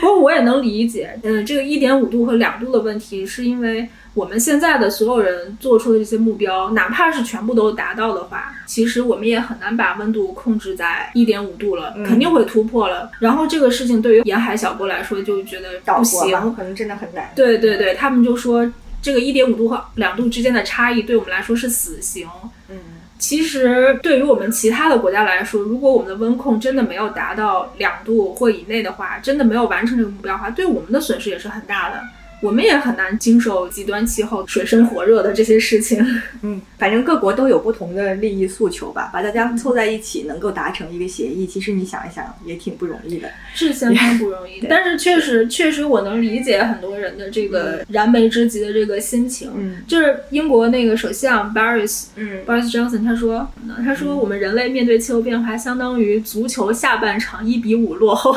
[0.00, 13.10] 不过我也能理解，嗯，这个一点五度和两度的问题，是因为我们现在的所有人做出的这些目标，哪怕是全部都达到的话，其实我们也很难把温度控制在一点五度了，肯定会突破了。
[13.18, 17.30] 然后这个事情对于沿海小国来说，就觉得不行，可能真的很难。
[17.36, 18.66] 对对对，他们就说
[19.02, 22.26] 这个一点五度和两度之间的差异，对我们来说是死刑。
[22.70, 22.78] 嗯，
[23.18, 32.00] 其实对于我们其他的国家来说，如果我们的温控真的没有达到两度或以内的话，真的没有完成这个目标的话，对我们的损失也是很大的。
[32.40, 36.04] 我们也很难经受极端气候、水深火热的这些事情。
[36.42, 43.28] 嗯，反正各国都有不同的利益诉求吧，把大家凑在一起，能够达成一个协议，其实你想一想也挺不容易的。
[43.54, 49.50] 是相当不容易，但是确实，确实我能理解很多人的这个燃眉之急的这个心情。
[49.56, 53.48] 嗯就是英国那个首相 Boris 嗯 Boris Johnson 他说，
[53.84, 58.32] 他说我们人类面对气候变化，相当于足球下半场一比五落后。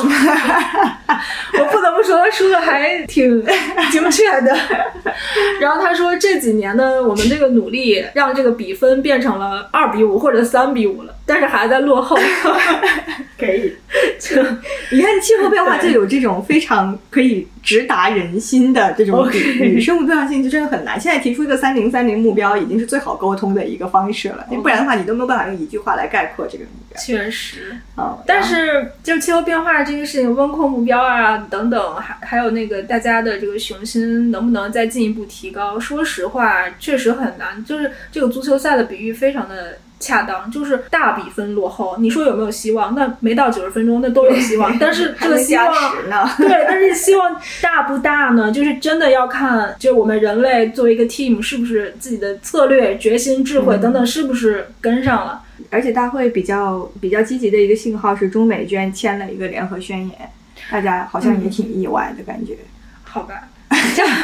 [1.58, 3.44] 我不得不说，他说的还挺
[3.90, 4.56] 精确的。
[5.60, 12.18] 然后他说这几年呢，我们这个努力让这个比分变成了二比五或者三比五了，但是还在落后。
[13.38, 13.72] 可以。
[14.18, 14.42] 就
[14.90, 21.00] 你看气候变化就有这种非常可以直达人心的这种比喻，生物多样性就真的很难。
[21.00, 27.00] 现在提出一个三零三零目标，已经是最好沟通的一个方式了，不然的话你都没有办法用一句话来概括这个目标。
[27.00, 35.80] 确实，啊、但是就气候变化这个事情，温控目标啊等等，还还有那个大家的这个雄心能不能再进一步提高？
[35.80, 37.64] 说实话，确实很难。
[37.64, 42.94] 就是这个足球赛的比喻非常的恰当，就是大比分落后，你说有没有希望？
[42.94, 44.76] 那没到九十分钟，那都有希望。
[44.80, 45.72] 但是这个希望
[46.38, 48.50] 对，但是希望大不大呢？
[48.50, 55.42] 就是真的要看，就是我们人类作为一个 team，是不是自己的策略、决心、智慧等等，是不是跟上了？
[55.68, 60.30] 而且大会比较比较积极的一个信号是中美居然签了一个联合宣言，
[60.70, 62.56] 大家好像也挺意外的感觉。
[63.04, 63.42] 好吧，
[63.94, 64.16] 这样，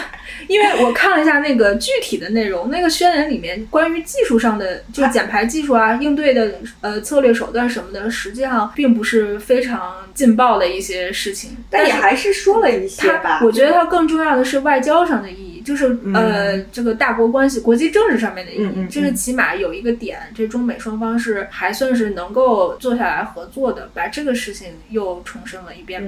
[0.48, 13.40] 因为我看了一下那个具体的内容，那个宣言里面关于技术上的，就是减排技术啊、应对的呃策略手段什么的，实际上并不是非常劲爆的一些事情，但也还是说了一些吧，。
[13.42, 26.02] 我觉得它更重要的是外交上的意义，就是、呃这个大国关系、国际政治上面的意义，嗯嗯嗯就是起码有一个点，这中美双方是还算是能够坐下来合作的，把这个事情又重申了一遍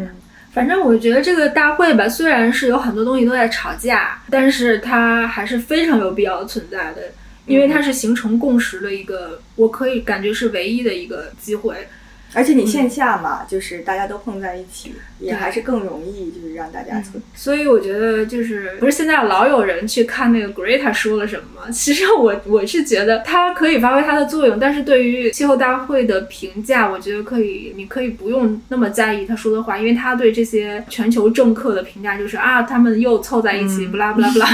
[0.52, 7.02] 反正我觉得这个大会吧，虽然是有很多东西都在吵架，但是它还是非常有必要存在的，
[7.46, 11.88] 因为它是形成共识的一个，我可以感觉是唯一的一个机会。
[12.34, 17.22] 而且你线下嘛，就是大家都碰在一起，也还是更容易，就是让大家存。
[17.34, 21.70] 所以我觉得就是不是现在老有人去看那个 Greta 说了什么吗？
[21.72, 34.48] 其实我我是觉得它可以发挥它的作用，但是对于气候大会的评价，我觉得可以，你可以不用那么在意他说的话，因为他对这些全球政客的评价就是啊，他们又凑在一起，不啦不啦不啦。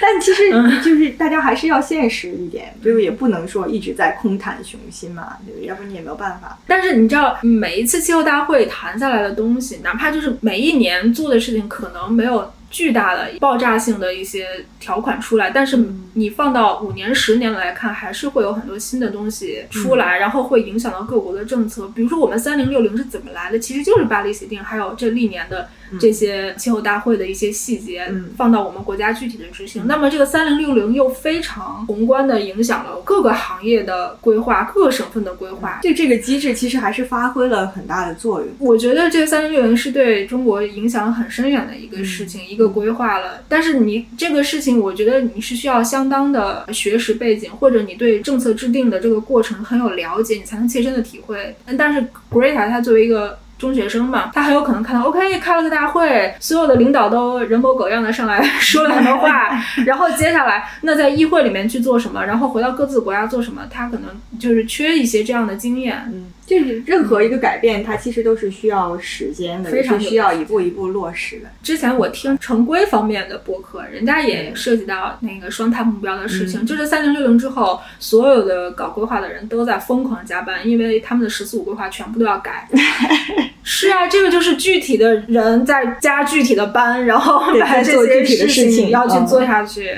[0.00, 0.50] 但其实
[0.82, 5.66] 就是大家还是要现实一点，就是也不能说一直在空谈雄心嘛，对不对？
[5.66, 6.58] 要不然你也没有办法。
[6.66, 14.46] 但是你知道，每一次气候大会谈下来的东西，哪怕就是每一年做的事情，可能没有巨大的爆炸性的一些
[14.80, 15.78] 条款出来，但是
[16.14, 21.88] 你放到五年、十年来看，还是会有很多新的东西出来，然后会影响到各国的政策。
[21.94, 23.58] 比如说，我们三零六零是怎么来的？
[23.58, 25.68] 其实就是巴黎协定，还有这历年的
[26.00, 29.86] 这些气候大会的一些细节，嗯放到我们国家具体的执行。
[29.86, 35.78] 那么这个三零六零又非常宏观的影响了各个行业的规划、各个省份的规划。
[35.82, 38.48] 对这个机制其实还是发挥了很大的作用。
[38.58, 43.42] 我觉得这个三零六零是对中国影响很深远的一个事情，一个规划了。
[43.48, 51.54] 但是你这个事情，我觉得你是需要相当的学识背景，或者你对政策制定的这个过程很有了解，你才能切身的体会。
[51.78, 59.48] 但是 Greta 它作为一个中学生嘛，他很有可能看到，OK，开了个大会，所有的领导都人模狗样的上来 说了很多话，
[59.86, 66.02] 然后接下来那在议会里面去做什么，然后回到各自国家做什么，他可能就是缺一些这样的经验。
[66.12, 71.48] 嗯，就是任何一个改变，它其实都是需要时间的，非常是需要一步一步落实的。
[71.62, 76.62] 之前我听城规方面的播客，人家也涉及到那个双碳目标的事情。
[76.62, 82.68] 嗯就是三零六零之后，所有的搞规划的人都在疯狂加班，因为他们的“十四五”规划全部都要改。
[83.64, 89.96] 是啊，这个就是具体的人在加具体的班，然后对把这在做些具体的事情嗯要去做下去。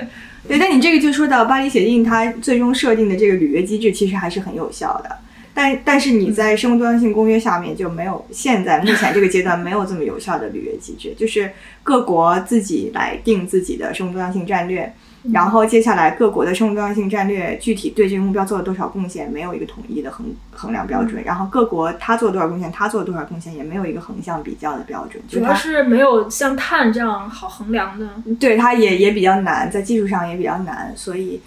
[0.49, 5.11] 对，但你这个就说到巴黎协定，它最终设定的这个履约机制其实还是很有效的。
[5.59, 11.50] 但但是你在生物多样性公约下面就没有，现在目前这个阶段没有这么有效的履约机制，就是
[11.82, 14.94] 各国自己来定自己的生物多样性战略，
[15.32, 28.06] 然后接下来各国的生物多样性战略具体对这个目标做了多少贡献，没有一个统一的衡衡量标准，然后各国他做多少贡献，他做多少贡献，也没有一个横向比较的标准，主要是没有像碳这样好衡量的。
[28.38, 31.40] 对它也也比较难，在技术上也比较难，所以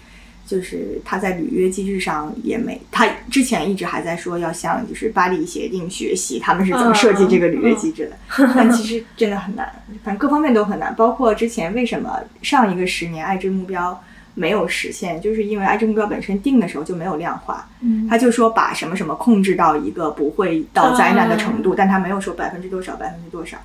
[0.46, 9.70] 就是他在履约机制上也没，他之前一直还在说要向就是巴黎协定学习，他们是怎么设计这个履约机制的，但其实真的很难，
[10.04, 14.02] 反正各方面都很难，包括之前为什么上一个十年爱之目标。
[14.34, 23.58] 没有实现，就是因为爱之目标本身定的时候就没有量化，嗯他就说把什么什么控制到一个不会到灾难的程度，但他没有说百分之多少，百分之多少。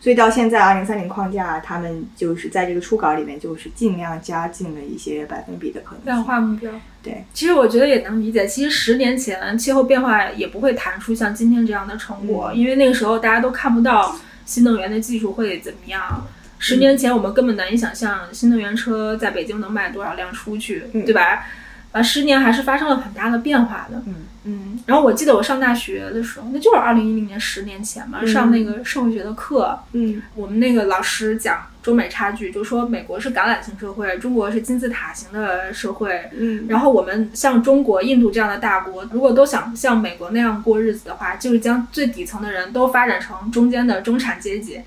[0.00, 6.24] 所以到现在二零三零框架，他们就是在这个初稿里面，就是尽量加进了一些百分比的可能量。
[6.24, 6.72] 化目标。
[7.02, 8.46] 对，其实我觉得也能理解。
[8.46, 16.26] 其实十年前气候变化也不会谈出像今天这样的成果，嗯因为那个时候大家都看不到新能源的技术会怎么样。
[16.58, 21.46] 十年前我们根本难以想象新能源车在北京能卖多少辆出去，嗯对吧？
[21.92, 24.02] 啊，十年还是发生了很大的变化的。
[24.06, 24.14] 嗯
[24.44, 36.30] 嗯，然后我记得我上大学的时候，那就是二零一零年，十年前嘛，嗯上那个社会学的课，嗯我们那个老师讲中美差距，就说美国是橄榄型社会，中国是金字塔型的社会。
[36.32, 44.80] 嗯，然后我们像中国、印度这样的大国，如果都想像美国那样过日子的话，就是将最底层的人都发展成中间的中产阶级，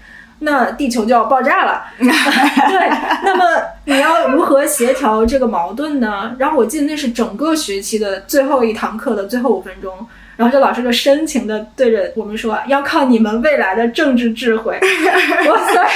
[0.43, 1.83] 那地球就要爆炸了。
[1.97, 2.89] 对，
[3.23, 3.43] 那么
[3.85, 6.35] 你要如何协调这个矛盾呢？
[6.37, 9.91] 然后我记得那是整个学期的最后一堂课的最后五分钟。
[10.35, 14.79] 然后这老师就深情的对着我们说：“要靠你们未来的政治智慧。”
[15.47, 15.87] 哇塞！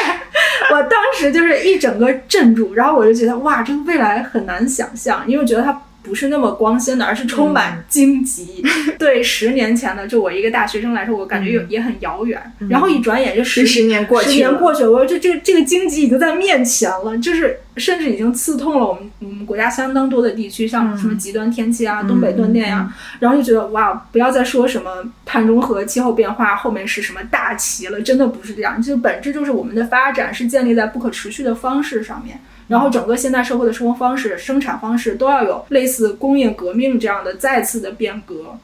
[0.69, 8.63] 我当时就是一整个镇住，然后我就觉得哇，这个未来很难想象，因为我觉得它不是那么光鲜的，而是充满荆棘。
[8.97, 12.41] 对十年前的就我一个大学生来说，我感觉也也很遥远。
[12.69, 32.39] 然后一转眼就十十年过去十年过去了，我说这这个这个荆棘已经在面前了，就是甚至已经刺痛了我们我们国家相当多的地区，像什么极端天气啊、东北断电呀、然后就觉得哇，不要再说什么碳中和、气候变化后面是什么大旗了，真的不是这样，就本质就是我们的发展是建立在不可持续的方式上面。
[32.67, 38.57] 然后整个现代社会的生活方式、生产方式都要有类似工业革命这样的再次的变革，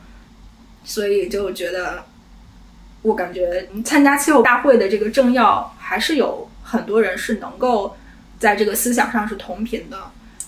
[0.83, 2.03] 所以就觉得，
[3.03, 7.95] 我感觉参加气候大会的这个政要还是有很多人是能够
[8.43, 9.97] 在这个思想上是同频的。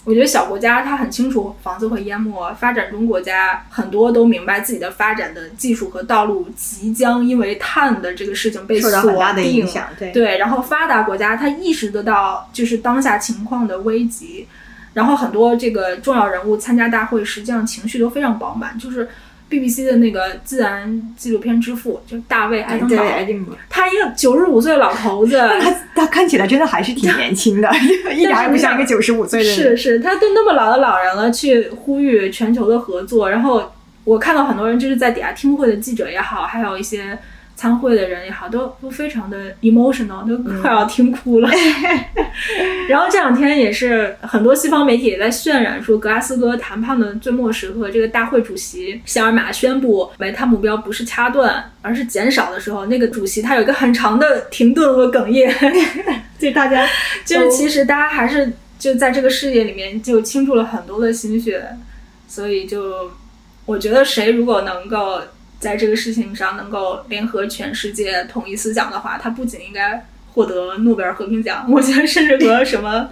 [0.03, 9.65] 我觉得小国家他很清楚房子会淹没，发展中国家很多都明白自己的发展的技术和道路即将因为碳的这个事情被受到锁定。
[9.65, 9.87] 响。
[9.97, 14.45] 对，对，然后发达国家他意识得到就是当下情况的危急，
[14.93, 18.77] 然后很多这个重要人物参加大会，实际上情绪都非常饱满。
[18.77, 19.09] 就是
[19.59, 22.89] BBC 的那个自然纪录片之父，就是大卫艾登
[23.45, 27.69] 堡，他一个九十五岁的老头子， 他他看起来真的还是挺年轻的，
[28.13, 29.55] 一点儿也不像一个九十五岁的人。
[29.55, 33.29] 是是，他都那么老的老人了，去呼吁全球的合作。
[33.29, 33.71] 然后
[34.03, 37.17] 我看到很多人就是在底下听会的记者也好，还有一些
[37.55, 41.49] 参会的人也好，都都非常的 emotional，都快要听哭了。
[42.89, 55.53] 然后这两天也是很多西方媒体也在渲染说，格拉斯哥谈判的最末时刻，这个大会主席希尔马宣布煤炭目标不是掐断，而是减少的时候，那个主席他有一个很长的停顿和哽咽。
[56.37, 56.85] 就大家
[57.23, 61.65] 就是其实大家还是就在这个事业里面就倾注了很多的心血，
[62.27, 63.09] 所以就
[63.65, 65.21] 我觉得谁如果能够
[65.59, 71.65] 在这个事情上能够联合全世界统一思想的话，他不仅应该获得诺贝尔和平奖。
[71.71, 73.09] 我觉得甚至和什么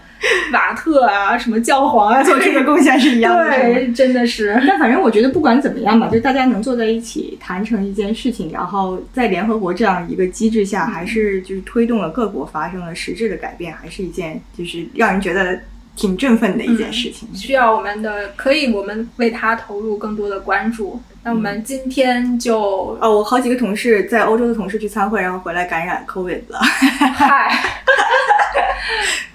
[0.52, 3.50] 瓦特啊、什么教皇啊做这个贡献是一样的。
[3.50, 4.62] 对， 真的是。
[4.68, 15.58] 但反正我觉得不管怎么样吧，就大家能坐在一起谈成一件事情，然后在联合国这样一个机制下，还是就是推动了各国发生了实质的改变，还是一件就是让人觉得
[15.96, 17.28] 挺振奋的一件事情。
[17.34, 21.02] 需要我们的，可以我们为他投入更多的关注。
[21.24, 26.60] 那我们今天就哦，我好几个同事在欧洲的同事去参会，然后回来感染 COVID 了。
[26.60, 27.64] 嗨，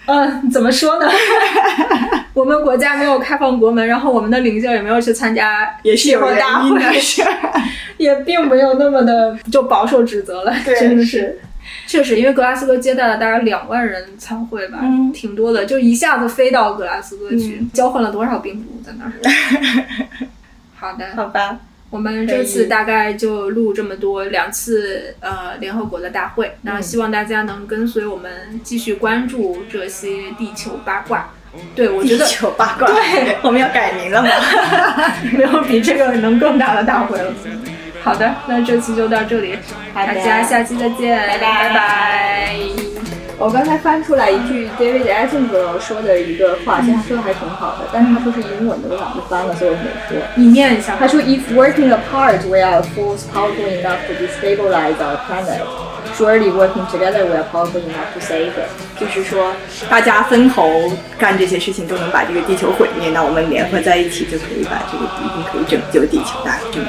[0.06, 1.10] 嗯，怎么说呢？
[2.34, 7.22] 我们国家没有开放国门，然后我们的领袖也没有去参加也是有原因的，是。
[7.96, 11.40] 也并没有那么的就饱受指责了，真的是。
[11.86, 19.12] 确实，因为格拉斯哥接待了大概两万人参会吧，嗯挺多的，就一下子飞到格拉斯哥去，交换了多少病毒在那儿。
[20.76, 21.58] 好的，好吧，
[21.90, 31.30] 我们这次大概就录这么多，两次呃联合国的大会，然后希望大家能跟随我们继续关注这些地球八卦。
[31.74, 34.28] 对，我觉得地球八卦，对， 我们要改名了吗？
[35.32, 37.32] 没有比这个能更大的大会了。
[38.02, 39.56] 好的，那这期就到这里，
[39.94, 42.87] 大家下期再见，拜拜拜拜。
[43.40, 50.20] 我刚才翻出来一句 David Attenborough 说的一个话，其实他说的还挺好的，但是他说是英文的，我懒得翻了，所以我没说。
[50.34, 50.96] 你念一下。
[50.98, 55.62] 他说，If working apart we are force powerful enough to destabilize our planet,
[56.16, 58.68] surely working together we are powerful enough to save it。
[58.98, 59.54] 就是说，
[59.88, 60.68] 大家分头
[61.16, 66.86] 干这些事情都能把这个地球毁灭，那我们联合在一起就可以把这个一定可以拯救地球，大概是这么